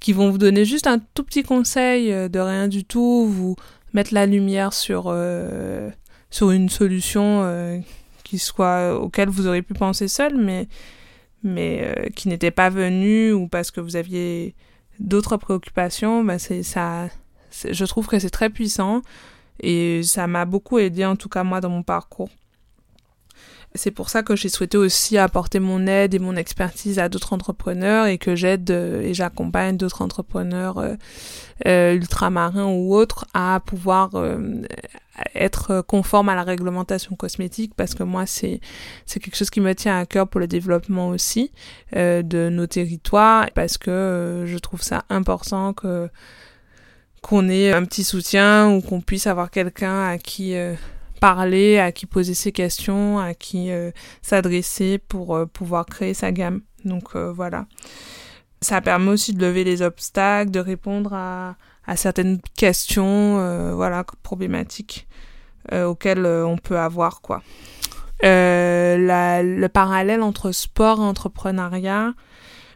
qui 0.00 0.12
vont 0.12 0.30
vous 0.30 0.38
donner 0.38 0.64
juste 0.64 0.88
un 0.88 0.98
tout 0.98 1.22
petit 1.22 1.44
conseil 1.44 2.12
euh, 2.12 2.28
de 2.28 2.40
rien 2.40 2.66
du 2.66 2.84
tout 2.84 3.26
vous 3.28 3.54
mettre 3.92 4.12
la 4.12 4.26
lumière 4.26 4.72
sur 4.72 5.04
euh, 5.06 5.88
sur 6.30 6.50
une 6.50 6.68
solution 6.68 7.42
qui 8.32 8.38
soit 8.38 8.98
auquel 8.98 9.28
vous 9.28 9.46
auriez 9.46 9.60
pu 9.60 9.74
penser 9.74 10.08
seul, 10.08 10.38
mais 10.38 10.66
euh, 11.84 12.08
qui 12.16 12.28
n'était 12.28 12.50
pas 12.50 12.70
venu 12.70 13.30
ou 13.30 13.46
parce 13.46 13.70
que 13.70 13.82
vous 13.82 13.94
aviez 13.94 14.54
d'autres 15.00 15.36
préoccupations, 15.36 16.24
bah 16.24 16.38
c'est 16.38 16.62
ça. 16.62 17.08
Je 17.70 17.84
trouve 17.84 18.06
que 18.06 18.18
c'est 18.18 18.30
très 18.30 18.48
puissant 18.48 19.02
et 19.60 20.02
ça 20.02 20.26
m'a 20.28 20.46
beaucoup 20.46 20.78
aidé 20.78 21.04
en 21.04 21.14
tout 21.14 21.28
cas 21.28 21.44
moi 21.44 21.60
dans 21.60 21.68
mon 21.68 21.82
parcours. 21.82 22.30
C'est 23.74 23.90
pour 23.90 24.10
ça 24.10 24.22
que 24.22 24.36
j'ai 24.36 24.50
souhaité 24.50 24.76
aussi 24.76 25.16
apporter 25.16 25.58
mon 25.58 25.86
aide 25.86 26.12
et 26.12 26.18
mon 26.18 26.36
expertise 26.36 26.98
à 26.98 27.08
d'autres 27.08 27.32
entrepreneurs 27.32 28.06
et 28.06 28.18
que 28.18 28.36
j'aide 28.36 28.70
euh, 28.70 29.00
et 29.00 29.14
j'accompagne 29.14 29.78
d'autres 29.78 30.02
entrepreneurs 30.02 30.76
euh, 30.78 30.94
euh, 31.66 31.94
ultramarins 31.94 32.66
ou 32.66 32.94
autres 32.94 33.24
à 33.32 33.60
pouvoir 33.64 34.10
être 35.34 35.82
conforme 35.82 36.28
à 36.28 36.34
la 36.34 36.42
réglementation 36.42 37.16
cosmétique 37.16 37.72
parce 37.74 37.94
que 37.94 38.02
moi 38.02 38.26
c'est 38.26 38.60
c'est 39.06 39.20
quelque 39.20 39.36
chose 39.36 39.50
qui 39.50 39.60
me 39.60 39.74
tient 39.74 39.98
à 39.98 40.04
cœur 40.06 40.28
pour 40.28 40.40
le 40.40 40.46
développement 40.46 41.08
aussi 41.08 41.52
de 41.92 42.48
nos 42.50 42.66
territoires 42.66 43.48
parce 43.54 43.78
que 43.78 44.44
je 44.46 44.58
trouve 44.58 44.82
ça 44.82 45.04
important 45.08 45.72
que 45.72 46.08
qu'on 47.20 47.48
ait 47.48 47.72
un 47.72 47.84
petit 47.84 48.04
soutien 48.04 48.70
ou 48.70 48.80
qu'on 48.80 49.00
puisse 49.00 49.26
avoir 49.26 49.50
quelqu'un 49.50 50.08
à 50.08 50.18
qui 50.18 50.56
parler, 51.22 51.78
à 51.78 51.92
qui 51.92 52.06
poser 52.06 52.34
ses 52.34 52.50
questions, 52.50 53.20
à 53.20 53.32
qui 53.32 53.70
euh, 53.70 53.92
s'adresser 54.22 54.98
pour 54.98 55.36
euh, 55.36 55.46
pouvoir 55.46 55.86
créer 55.86 56.14
sa 56.14 56.32
gamme. 56.32 56.62
Donc 56.84 57.14
euh, 57.14 57.30
voilà. 57.30 57.66
Ça 58.60 58.80
permet 58.80 59.12
aussi 59.12 59.32
de 59.32 59.46
lever 59.46 59.62
les 59.62 59.82
obstacles, 59.82 60.50
de 60.50 60.58
répondre 60.58 61.14
à, 61.14 61.54
certaines 61.94 62.40
questions, 62.56 63.74
voilà, 63.74 64.04
problématiques 64.22 65.08
auxquelles 65.72 66.24
on 66.26 66.56
peut 66.56 66.78
avoir 66.78 67.22
quoi. 67.22 67.42
Le 68.22 69.66
parallèle 69.66 70.22
entre 70.22 70.52
sport 70.52 71.00
et 71.00 71.02
entrepreneuriat, 71.02 72.14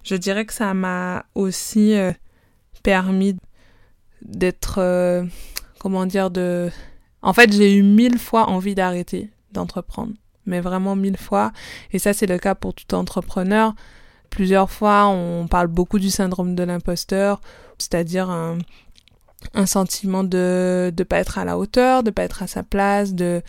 je 0.03 0.17
dirais 0.17 0.45
que 0.45 0.53
ça 0.53 0.75
m'a 0.75 1.25
aussi 1.37 1.95
permis 2.83 3.37
d'être, 4.23 4.81
comment 5.79 6.05
dire, 6.05 6.33
de 6.33 6.69
en 7.23 7.33
fait, 7.33 7.53
j'ai 7.53 7.75
eu 7.75 7.83
mille 7.83 8.19
fois 8.19 8.49
envie 8.49 8.75
d'arrêter 8.75 9.31
d'entreprendre, 9.53 10.13
mais 10.45 10.61
vraiment 10.61 10.97
mille 10.97 11.17
fois. 11.17 11.53
Et 11.93 11.99
ça, 11.99 12.13
c'est 12.13 12.27
le 12.27 12.39
cas 12.39 12.55
pour 12.55 12.75
tout 12.75 12.95
entrepreneur. 12.95 13.75
Plusieurs 14.31 14.71
fois, 14.71 15.07
on 15.07 15.47
parle 15.49 15.69
beaucoup 15.69 15.99
du 15.99 16.11
syndrome 16.11 16.55
de 16.55 16.63
l'imposteur, 16.63 17.41
c'est-à-dire 17.79 18.31
un, 18.31 18.59
sentiment 19.67 20.25
de 20.25 20.93
ne 20.97 21.05
pas 21.05 21.19
être 21.19 21.39
à 21.39 21.45
la 21.45 21.57
hauteur, 21.59 22.03
de 22.03 22.11
pas 22.11 22.25
être 22.25 22.43
à 22.43 22.47
sa 22.47 22.63
place, 22.63 23.15
de 23.15 23.43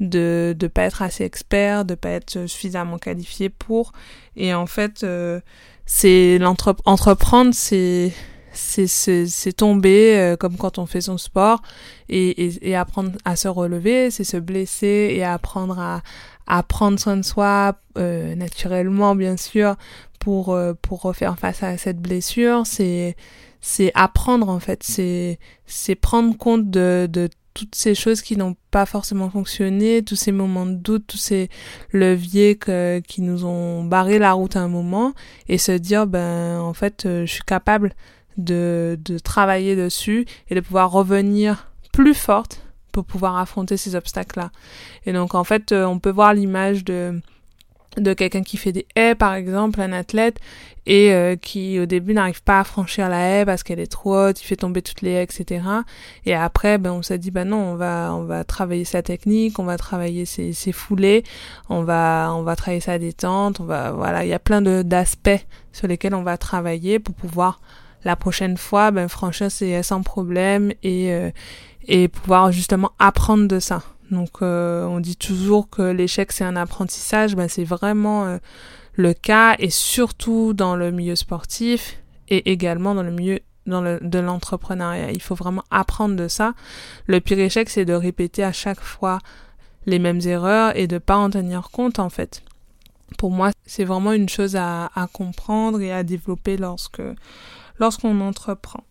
de 0.00 0.54
de 0.58 0.66
pas 0.66 0.82
être 0.82 1.02
assez 1.02 1.22
expert, 1.22 1.84
de 1.84 1.94
pas 1.94 2.10
être 2.10 2.46
suffisamment 2.46 2.98
qualifié 2.98 3.48
pour. 3.48 3.92
Et 4.36 4.52
en 4.52 4.66
fait, 4.66 5.04
euh, 5.04 5.40
c'est 5.86 6.38
l'entreprendre, 6.38 7.54
c'est 7.54 8.12
c'est 8.54 9.52
tomber 9.56 10.16
euh, 10.16 10.36
comme 10.36 10.56
quand 10.56 10.78
on 10.78 10.86
fait 10.86 11.02
son 11.02 11.18
sport 11.18 11.62
et, 12.08 12.46
et, 12.46 12.70
et 12.70 12.76
apprendre 12.76 13.12
à 13.24 13.36
se 13.36 13.48
relever, 13.48 14.10
c'est 14.10 14.24
se 14.24 14.36
blesser 14.36 15.14
et 15.16 15.24
apprendre 15.24 15.78
à, 15.78 16.02
à 16.46 16.62
prendre 16.62 16.98
soin 16.98 17.16
de 17.16 17.22
soi 17.22 17.76
euh, 17.98 18.34
naturellement 18.34 19.14
bien 19.14 19.36
sûr 19.36 19.76
pour 20.20 20.54
euh, 20.54 20.72
pour 20.80 21.14
faire 21.14 21.38
face 21.38 21.62
à 21.62 21.76
cette 21.76 22.00
blessure, 22.00 22.62
c'est 22.66 23.16
c'est 23.60 23.90
apprendre 23.94 24.48
en 24.48 24.60
fait, 24.60 24.82
c'est 24.82 25.38
c'est 25.66 25.94
prendre 25.94 26.36
compte 26.36 26.70
de 26.70 27.08
de 27.10 27.28
toutes 27.54 27.74
ces 27.76 27.94
choses 27.94 28.20
qui 28.20 28.36
n'ont 28.36 28.56
pas 28.70 28.84
forcément 28.84 29.30
fonctionné, 29.30 30.02
tous 30.02 30.16
ces 30.16 30.32
moments 30.32 30.66
de 30.66 30.74
doute, 30.74 31.04
tous 31.06 31.16
ces 31.18 31.48
leviers 31.92 32.56
que, 32.56 33.00
qui 33.06 33.22
nous 33.22 33.44
ont 33.46 33.84
barré 33.84 34.18
la 34.18 34.32
route 34.32 34.56
à 34.56 34.60
un 34.60 34.68
moment 34.68 35.14
et 35.48 35.56
se 35.56 35.72
dire 35.72 36.06
ben 36.06 36.58
en 36.58 36.74
fait 36.74 37.06
euh, 37.06 37.24
je 37.26 37.32
suis 37.32 37.44
capable 37.44 37.94
de, 38.36 38.98
de 39.04 39.18
travailler 39.18 39.76
dessus 39.76 40.26
et 40.48 40.54
de 40.54 40.60
pouvoir 40.60 40.90
revenir 40.90 41.70
plus 41.92 42.14
forte 42.14 42.60
pour 42.92 43.04
pouvoir 43.04 43.36
affronter 43.36 43.76
ces 43.76 43.94
obstacles-là. 43.94 44.50
Et 45.06 45.12
donc 45.12 45.34
en 45.34 45.44
fait, 45.44 45.72
euh, 45.72 45.84
on 45.84 45.98
peut 45.98 46.10
voir 46.10 46.34
l'image 46.34 46.84
de 46.84 47.20
de 47.96 48.12
quelqu'un 48.12 48.42
qui 48.42 48.56
fait 48.56 48.72
des 48.72 48.86
haies 48.96 49.14
par 49.14 49.34
exemple, 49.34 49.80
un 49.80 49.92
athlète 49.92 50.40
et 50.86 51.12
euh, 51.12 51.36
qui 51.36 51.78
au 51.78 51.86
début 51.86 52.12
n'arrive 52.12 52.42
pas 52.42 52.60
à 52.60 52.64
franchir 52.64 53.08
la 53.08 53.20
haie 53.20 53.44
parce 53.44 53.62
qu'elle 53.62 53.80
est 53.80 53.90
trop 53.90 54.16
haute, 54.16 54.42
il 54.42 54.44
fait 54.44 54.56
tomber 54.56 54.82
toutes 54.82 55.00
les 55.00 55.12
haies, 55.12 55.22
etc. 55.22 55.64
Et 56.26 56.34
après, 56.34 56.78
ben 56.78 56.92
on 56.92 57.02
s'est 57.02 57.18
dit 57.18 57.30
ben 57.30 57.48
non, 57.48 57.58
on 57.58 57.74
va 57.76 58.12
on 58.14 58.24
va 58.24 58.44
travailler 58.44 58.84
sa 58.84 59.02
technique, 59.02 59.58
on 59.58 59.64
va 59.64 59.76
travailler 59.76 60.24
ses, 60.24 60.52
ses 60.52 60.72
foulées, 60.72 61.24
on 61.68 61.82
va 61.82 62.32
on 62.34 62.42
va 62.42 62.56
travailler 62.56 62.80
sa 62.80 62.98
détente, 62.98 63.60
on 63.60 63.64
va 63.64 63.92
voilà, 63.92 64.24
il 64.24 64.28
y 64.28 64.34
a 64.34 64.38
plein 64.38 64.60
de 64.60 64.82
d'aspects 64.82 65.46
sur 65.72 65.86
lesquels 65.86 66.14
on 66.14 66.22
va 66.22 66.36
travailler 66.36 66.98
pour 66.98 67.14
pouvoir 67.14 67.60
la 68.04 68.16
prochaine 68.16 68.56
fois, 68.56 68.90
ben 68.90 69.08
franchir 69.08 69.50
c'est 69.50 69.82
sans 69.82 70.02
problème 70.02 70.72
et 70.82 71.12
euh, 71.12 71.30
et 71.86 72.08
pouvoir 72.08 72.52
justement 72.52 72.92
apprendre 72.98 73.48
de 73.48 73.58
ça. 73.58 73.82
Donc 74.10 74.42
euh, 74.42 74.84
on 74.84 75.00
dit 75.00 75.16
toujours 75.16 75.68
que 75.70 75.82
l'échec 75.82 76.32
c'est 76.32 76.44
un 76.44 76.56
apprentissage, 76.56 77.34
ben 77.34 77.48
c'est 77.48 77.64
vraiment 77.64 78.24
euh, 78.26 78.38
le 78.94 79.14
cas 79.14 79.56
et 79.58 79.70
surtout 79.70 80.52
dans 80.52 80.76
le 80.76 80.90
milieu 80.90 81.16
sportif 81.16 82.00
et 82.28 82.50
également 82.52 82.94
dans 82.94 83.02
le 83.02 83.10
milieu 83.10 83.40
dans 83.66 83.80
le, 83.80 83.98
de 84.02 84.18
l'entrepreneuriat. 84.18 85.10
Il 85.12 85.22
faut 85.22 85.34
vraiment 85.34 85.64
apprendre 85.70 86.16
de 86.16 86.28
ça. 86.28 86.52
Le 87.06 87.20
pire 87.20 87.38
échec 87.38 87.70
c'est 87.70 87.86
de 87.86 87.94
répéter 87.94 88.44
à 88.44 88.52
chaque 88.52 88.80
fois 88.80 89.18
les 89.86 89.98
mêmes 89.98 90.20
erreurs 90.24 90.76
et 90.76 90.86
de 90.86 90.98
pas 90.98 91.16
en 91.16 91.30
tenir 91.30 91.70
compte 91.70 91.98
en 91.98 92.10
fait. 92.10 92.42
Pour 93.18 93.30
moi, 93.30 93.50
c'est 93.66 93.84
vraiment 93.84 94.12
une 94.12 94.28
chose 94.28 94.56
à, 94.56 94.90
à 94.94 95.06
comprendre 95.06 95.80
et 95.80 95.92
à 95.92 96.02
développer 96.02 96.56
lorsque 96.56 97.02
lorsqu'on 97.78 98.20
entreprend. 98.20 98.84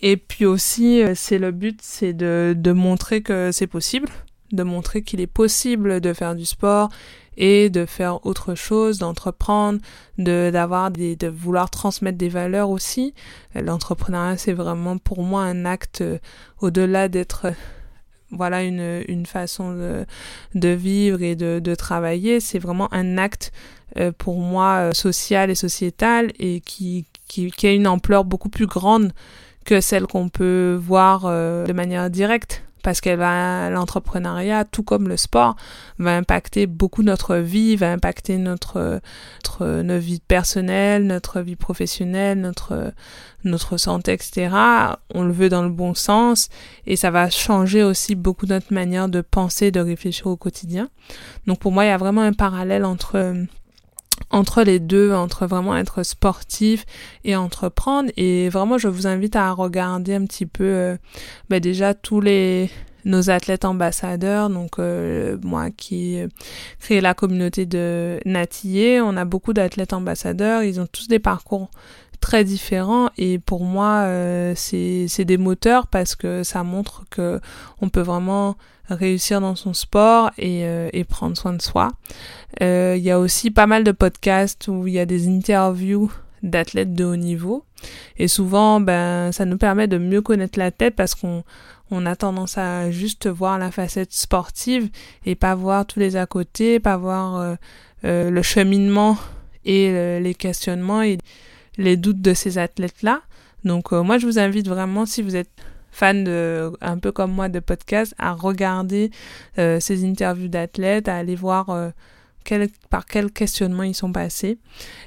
Et 0.00 0.16
puis 0.16 0.44
aussi, 0.44 1.02
euh, 1.02 1.12
c'est 1.14 1.38
le 1.38 1.50
but, 1.50 1.80
c'est 1.82 2.12
de, 2.12 2.54
de 2.56 2.72
montrer 2.72 3.22
que 3.22 3.50
c'est 3.52 3.66
possible, 3.66 4.08
de 4.52 4.62
montrer 4.62 5.02
qu'il 5.02 5.20
est 5.20 5.26
possible 5.26 6.00
de 6.00 6.12
faire 6.12 6.34
du 6.34 6.44
sport 6.44 6.88
et 7.36 7.68
de 7.68 7.84
faire 7.84 8.24
autre 8.24 8.54
chose, 8.54 8.98
d'entreprendre, 8.98 9.80
de 10.18 10.50
d'avoir 10.50 10.90
des 10.90 11.16
de 11.16 11.28
vouloir 11.28 11.70
transmettre 11.70 12.16
des 12.16 12.28
valeurs 12.28 12.70
aussi. 12.70 13.14
L'entrepreneuriat 13.54 14.36
c'est 14.36 14.52
vraiment 14.52 14.98
pour 14.98 15.22
moi 15.22 15.42
un 15.42 15.64
acte 15.64 16.00
euh, 16.00 16.18
au-delà 16.60 17.08
d'être 17.08 17.48
voilà 18.30 18.62
une, 18.62 19.04
une 19.08 19.26
façon 19.26 19.72
de, 20.54 20.68
vivre 20.68 21.22
et 21.22 21.36
de, 21.36 21.60
de 21.60 21.74
travailler, 21.74 22.40
c'est 22.40 22.58
vraiment 22.58 22.92
un 22.92 23.18
acte 23.18 23.52
euh, 23.96 24.12
pour 24.16 24.38
moi 24.38 24.92
social 24.92 25.50
et 25.50 25.54
sociétal 25.54 26.32
et 26.38 26.60
qui, 26.60 27.06
qui, 27.28 27.50
qui 27.50 27.66
a 27.66 27.72
une 27.72 27.86
ampleur 27.86 28.24
beaucoup 28.24 28.48
plus 28.48 28.66
grande 28.66 29.12
que 29.64 29.80
celle 29.80 30.06
qu'on 30.06 30.28
peut 30.28 30.78
voir 30.80 31.24
euh, 31.26 31.64
de 31.66 31.72
manière 31.72 32.08
directe 32.10 32.62
parce 32.86 33.00
que 33.00 33.10
l'entrepreneuriat, 33.68 34.64
tout 34.64 34.84
comme 34.84 35.08
le 35.08 35.16
sport, 35.16 35.56
va 35.98 36.16
impacter 36.16 36.68
beaucoup 36.68 37.02
notre 37.02 37.34
vie, 37.34 37.74
va 37.74 37.90
impacter 37.90 38.38
notre, 38.38 39.00
notre, 39.42 39.82
notre 39.82 40.04
vie 40.04 40.20
personnelle, 40.20 41.04
notre 41.04 41.40
vie 41.40 41.56
professionnelle, 41.56 42.40
notre, 42.40 42.92
notre 43.42 43.76
santé, 43.76 44.12
etc. 44.12 44.54
On 45.12 45.24
le 45.24 45.32
veut 45.32 45.48
dans 45.48 45.64
le 45.64 45.68
bon 45.68 45.94
sens 45.94 46.48
et 46.86 46.94
ça 46.94 47.10
va 47.10 47.28
changer 47.28 47.82
aussi 47.82 48.14
beaucoup 48.14 48.46
notre 48.46 48.72
manière 48.72 49.08
de 49.08 49.20
penser, 49.20 49.72
de 49.72 49.80
réfléchir 49.80 50.28
au 50.28 50.36
quotidien. 50.36 50.88
Donc 51.48 51.58
pour 51.58 51.72
moi, 51.72 51.86
il 51.86 51.88
y 51.88 51.90
a 51.90 51.96
vraiment 51.96 52.22
un 52.22 52.34
parallèle 52.34 52.84
entre 52.84 53.34
entre 54.30 54.62
les 54.62 54.80
deux, 54.80 55.12
entre 55.12 55.46
vraiment 55.46 55.76
être 55.76 56.02
sportif 56.02 56.84
et 57.24 57.36
entreprendre. 57.36 58.10
Et 58.16 58.48
vraiment, 58.48 58.78
je 58.78 58.88
vous 58.88 59.06
invite 59.06 59.36
à 59.36 59.52
regarder 59.52 60.14
un 60.14 60.24
petit 60.24 60.46
peu, 60.46 60.64
euh, 60.64 60.96
ben 61.48 61.60
déjà 61.60 61.94
tous 61.94 62.20
les 62.20 62.70
nos 63.06 63.30
athlètes 63.30 63.64
ambassadeurs. 63.64 64.50
Donc 64.50 64.78
euh, 64.78 65.38
moi 65.42 65.70
qui 65.70 66.18
crée 66.80 67.00
la 67.00 67.14
communauté 67.14 67.64
de 67.64 68.20
Natillé, 68.26 69.00
on 69.00 69.16
a 69.16 69.24
beaucoup 69.24 69.52
d'athlètes 69.52 69.92
ambassadeurs. 69.92 70.62
Ils 70.62 70.80
ont 70.80 70.86
tous 70.86 71.08
des 71.08 71.20
parcours 71.20 71.70
très 72.20 72.44
différents 72.44 73.10
et 73.18 73.38
pour 73.38 73.64
moi 73.64 74.02
euh, 74.04 74.52
c'est 74.56 75.24
des 75.24 75.38
moteurs 75.38 75.86
parce 75.86 76.16
que 76.16 76.42
ça 76.42 76.62
montre 76.64 77.04
que 77.10 77.40
on 77.80 77.88
peut 77.88 78.00
vraiment 78.00 78.56
réussir 78.88 79.40
dans 79.40 79.56
son 79.56 79.74
sport 79.74 80.30
et, 80.38 80.64
euh, 80.64 80.88
et 80.92 81.04
prendre 81.04 81.36
soin 81.36 81.52
de 81.52 81.62
soi. 81.62 81.88
Euh, 82.62 82.94
il 82.96 83.02
y 83.02 83.10
a 83.10 83.18
aussi 83.18 83.50
pas 83.50 83.66
mal 83.66 83.84
de 83.84 83.92
podcasts 83.92 84.68
où 84.68 84.86
il 84.86 84.94
y 84.94 84.98
a 84.98 85.06
des 85.06 85.28
interviews 85.28 86.12
d'athlètes 86.42 86.94
de 86.94 87.04
haut 87.04 87.16
niveau. 87.16 87.64
Et 88.18 88.28
souvent 88.28 88.80
ben 88.80 89.32
ça 89.32 89.44
nous 89.44 89.58
permet 89.58 89.88
de 89.88 89.98
mieux 89.98 90.22
connaître 90.22 90.58
la 90.58 90.70
tête 90.70 90.94
parce 90.94 91.14
qu'on 91.14 91.44
on 91.90 92.06
a 92.06 92.16
tendance 92.16 92.58
à 92.58 92.90
juste 92.90 93.28
voir 93.28 93.58
la 93.58 93.70
facette 93.70 94.12
sportive 94.12 94.88
et 95.24 95.34
pas 95.34 95.54
voir 95.54 95.86
tous 95.86 96.00
les 96.00 96.16
à 96.16 96.26
côté, 96.26 96.80
pas 96.80 96.96
voir 96.96 97.56
euh, 98.04 98.30
le 98.30 98.42
cheminement 98.42 99.18
et 99.64 100.20
les 100.20 100.34
questionnements. 100.34 101.02
Et 101.02 101.18
les 101.78 101.96
doutes 101.96 102.20
de 102.20 102.34
ces 102.34 102.58
athlètes-là. 102.58 103.22
Donc 103.64 103.92
moi 103.92 104.18
je 104.18 104.26
vous 104.26 104.38
invite 104.38 104.68
vraiment 104.68 105.06
si 105.06 105.22
vous 105.22 105.36
êtes 105.36 105.50
fan 105.96 106.24
de, 106.24 106.72
un 106.82 106.98
peu 106.98 107.10
comme 107.10 107.32
moi 107.32 107.48
de 107.48 107.58
podcast, 107.58 108.14
à 108.18 108.34
regarder 108.34 109.10
euh, 109.58 109.80
ces 109.80 110.04
interviews 110.04 110.48
d'athlètes, 110.48 111.08
à 111.08 111.16
aller 111.16 111.34
voir 111.36 111.70
euh, 111.70 111.88
par 112.90 113.06
quel 113.06 113.30
questionnement 113.30 113.82
ils 113.82 113.94
sont 113.94 114.12
passés. 114.12 114.58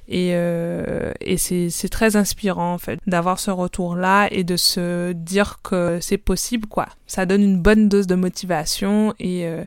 Et, 0.08 0.32
euh, 0.34 1.12
c'est, 1.38 1.90
très 1.90 2.16
inspirant, 2.16 2.74
en 2.74 2.78
fait, 2.78 3.00
d'avoir 3.08 3.40
ce 3.40 3.52
retour-là 3.52 4.28
et 4.32 4.44
de 4.44 4.58
se 4.58 5.12
dire 5.14 5.60
que 5.64 6.00
c'est 6.02 6.18
possible, 6.18 6.68
quoi. 6.68 6.88
Ça 7.08 7.26
donne 7.26 7.42
une 7.42 7.60
bonne 7.60 7.90
dose 7.90 8.08
de 8.08 8.16
motivation 8.16 9.14
et, 9.20 9.46
euh, 9.46 9.64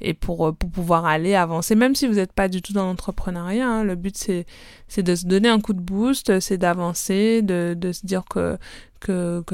et 0.00 0.14
pour, 0.14 0.54
pouvoir 0.54 1.06
aller 1.06 1.34
avancer, 1.34 1.74
même 1.74 1.94
si 1.94 2.06
vous 2.06 2.14
n'êtes 2.14 2.32
pas 2.32 2.48
du 2.48 2.62
tout 2.62 2.72
dans 2.72 2.84
l'entrepreneuriat. 2.84 3.68
Hein, 3.68 3.84
le 3.84 3.94
but, 3.94 4.16
c'est, 4.16 5.02
de 5.02 5.14
se 5.14 5.26
donner 5.26 5.48
un 5.48 5.60
coup 5.60 5.72
de 5.72 5.80
boost, 5.80 6.40
c'est 6.40 6.58
d'avancer, 6.58 7.42
de, 7.42 7.76
se 7.92 8.06
dire 8.06 8.24
que, 8.28 8.58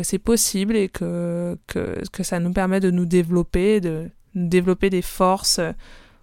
c'est 0.03 0.19
possible 0.19 0.77
et 0.77 0.89
que 0.89 1.57
ça 2.23 2.39
nous 2.41 2.53
permet 2.53 2.81
de 2.81 2.91
nous 2.91 3.07
développer, 3.07 3.81
de 3.81 4.11
développer 4.35 4.91
des 4.91 5.03
forces 5.03 5.61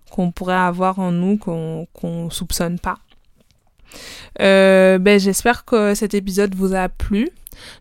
qu'on 0.10 0.32
pourrait 0.32 0.54
avoir 0.54 1.00
en 1.00 1.12
nous 1.12 1.38
qu'on 1.38 1.88
qu'on 1.94 2.30
soupçonne 2.30 2.80
pas. 2.80 2.98
Euh, 4.42 4.98
ben 5.00 5.20
j'espère 5.20 5.66
que 5.66 5.96
cet 5.96 6.14
épisode 6.14 6.56
vous 6.56 6.74
a 6.74 6.90
plu. 6.90 7.30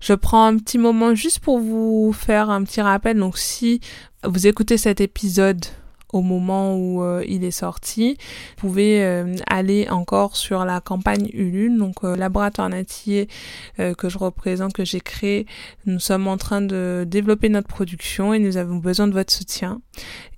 Je 0.00 0.14
prends 0.14 0.46
un 0.46 0.56
petit 0.56 0.78
moment 0.78 1.14
juste 1.14 1.40
pour 1.40 1.58
vous 1.60 2.12
faire 2.12 2.50
un 2.50 2.64
petit 2.64 2.80
rappel. 2.80 3.18
Donc 3.18 3.38
si 3.38 3.80
vous 4.24 4.46
écoutez 4.46 4.76
cet 4.76 5.00
épisode 5.00 5.64
au 6.12 6.22
moment 6.22 6.74
où 6.76 7.02
euh, 7.02 7.22
il 7.26 7.44
est 7.44 7.50
sorti. 7.50 8.16
Vous 8.58 8.68
pouvez 8.68 9.04
euh, 9.04 9.36
aller 9.46 9.88
encore 9.90 10.36
sur 10.36 10.64
la 10.64 10.80
campagne 10.80 11.28
Ulule, 11.32 11.76
donc 11.76 11.96
euh, 12.04 12.16
laboratoire 12.16 12.68
natillé 12.68 13.28
que 13.76 14.08
je 14.08 14.18
représente, 14.18 14.72
que 14.72 14.84
j'ai 14.84 15.00
créé. 15.00 15.46
Nous 15.86 16.00
sommes 16.00 16.26
en 16.26 16.36
train 16.36 16.60
de 16.60 17.04
développer 17.06 17.48
notre 17.48 17.68
production 17.68 18.34
et 18.34 18.38
nous 18.38 18.56
avons 18.56 18.76
besoin 18.76 19.06
de 19.06 19.12
votre 19.12 19.32
soutien. 19.32 19.80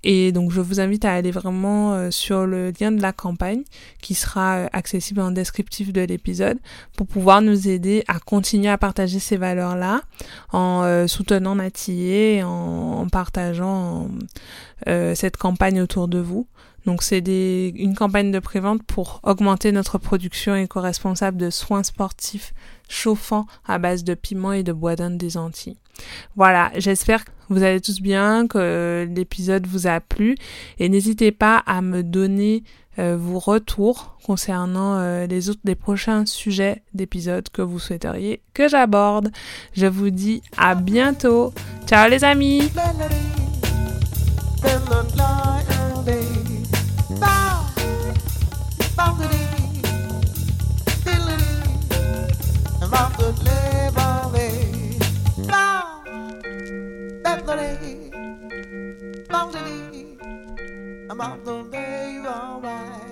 Et 0.03 0.31
donc 0.31 0.51
je 0.51 0.61
vous 0.61 0.79
invite 0.79 1.05
à 1.05 1.13
aller 1.13 1.31
vraiment 1.31 2.11
sur 2.11 2.45
le 2.45 2.71
lien 2.79 2.91
de 2.91 3.01
la 3.01 3.13
campagne 3.13 3.63
qui 4.01 4.13
sera 4.15 4.67
accessible 4.73 5.21
en 5.21 5.31
descriptif 5.31 5.93
de 5.93 6.01
l'épisode 6.01 6.57
pour 6.97 7.07
pouvoir 7.07 7.41
nous 7.41 7.67
aider 7.67 8.03
à 8.07 8.19
continuer 8.19 8.69
à 8.69 8.77
partager 8.77 9.19
ces 9.19 9.37
valeurs-là 9.37 10.01
en 10.51 11.07
soutenant 11.07 11.55
Natillé 11.55 12.43
en, 12.43 12.49
en 12.49 13.07
partageant 13.07 14.07
cette 14.85 15.37
campagne 15.37 15.60
autour 15.81 16.07
de 16.07 16.19
vous. 16.19 16.47
Donc 16.85 17.03
c'est 17.03 17.19
une 17.19 17.93
campagne 17.95 18.31
de 18.31 18.39
prévente 18.39 18.81
pour 18.83 19.19
augmenter 19.23 19.71
notre 19.71 19.99
production 19.99 20.55
éco-responsable 20.55 21.37
de 21.37 21.51
soins 21.51 21.83
sportifs 21.83 22.53
chauffants 22.89 23.45
à 23.67 23.77
base 23.77 24.03
de 24.03 24.15
piment 24.15 24.53
et 24.53 24.63
de 24.63 24.73
bois 24.73 24.95
d'Inde 24.95 25.17
des 25.17 25.37
Antilles. 25.37 25.77
Voilà, 26.35 26.71
j'espère 26.75 27.23
que 27.25 27.31
vous 27.49 27.61
allez 27.61 27.81
tous 27.81 28.01
bien, 28.01 28.47
que 28.47 29.07
l'épisode 29.13 29.67
vous 29.67 29.85
a 29.85 29.99
plu 29.99 30.35
et 30.79 30.89
n'hésitez 30.89 31.31
pas 31.31 31.57
à 31.67 31.81
me 31.81 32.01
donner 32.01 32.63
euh, 32.97 33.15
vos 33.15 33.39
retours 33.39 34.17
concernant 34.25 34.97
euh, 34.97 35.27
les 35.27 35.49
autres 35.49 35.61
des 35.63 35.75
prochains 35.75 36.25
sujets 36.25 36.81
d'épisodes 36.93 37.47
que 37.49 37.61
vous 37.61 37.79
souhaiteriez 37.79 38.41
que 38.53 38.67
j'aborde. 38.67 39.31
Je 39.73 39.85
vous 39.85 40.09
dis 40.09 40.41
à 40.57 40.73
bientôt. 40.75 41.53
Ciao 41.85 42.09
les 42.09 42.23
amis. 42.23 42.71
about 59.31 59.53
the 59.53 59.59
day, 59.59 60.17
about 61.09 61.45
the 61.45 61.63
day, 61.71 62.21
alright. 62.27 63.10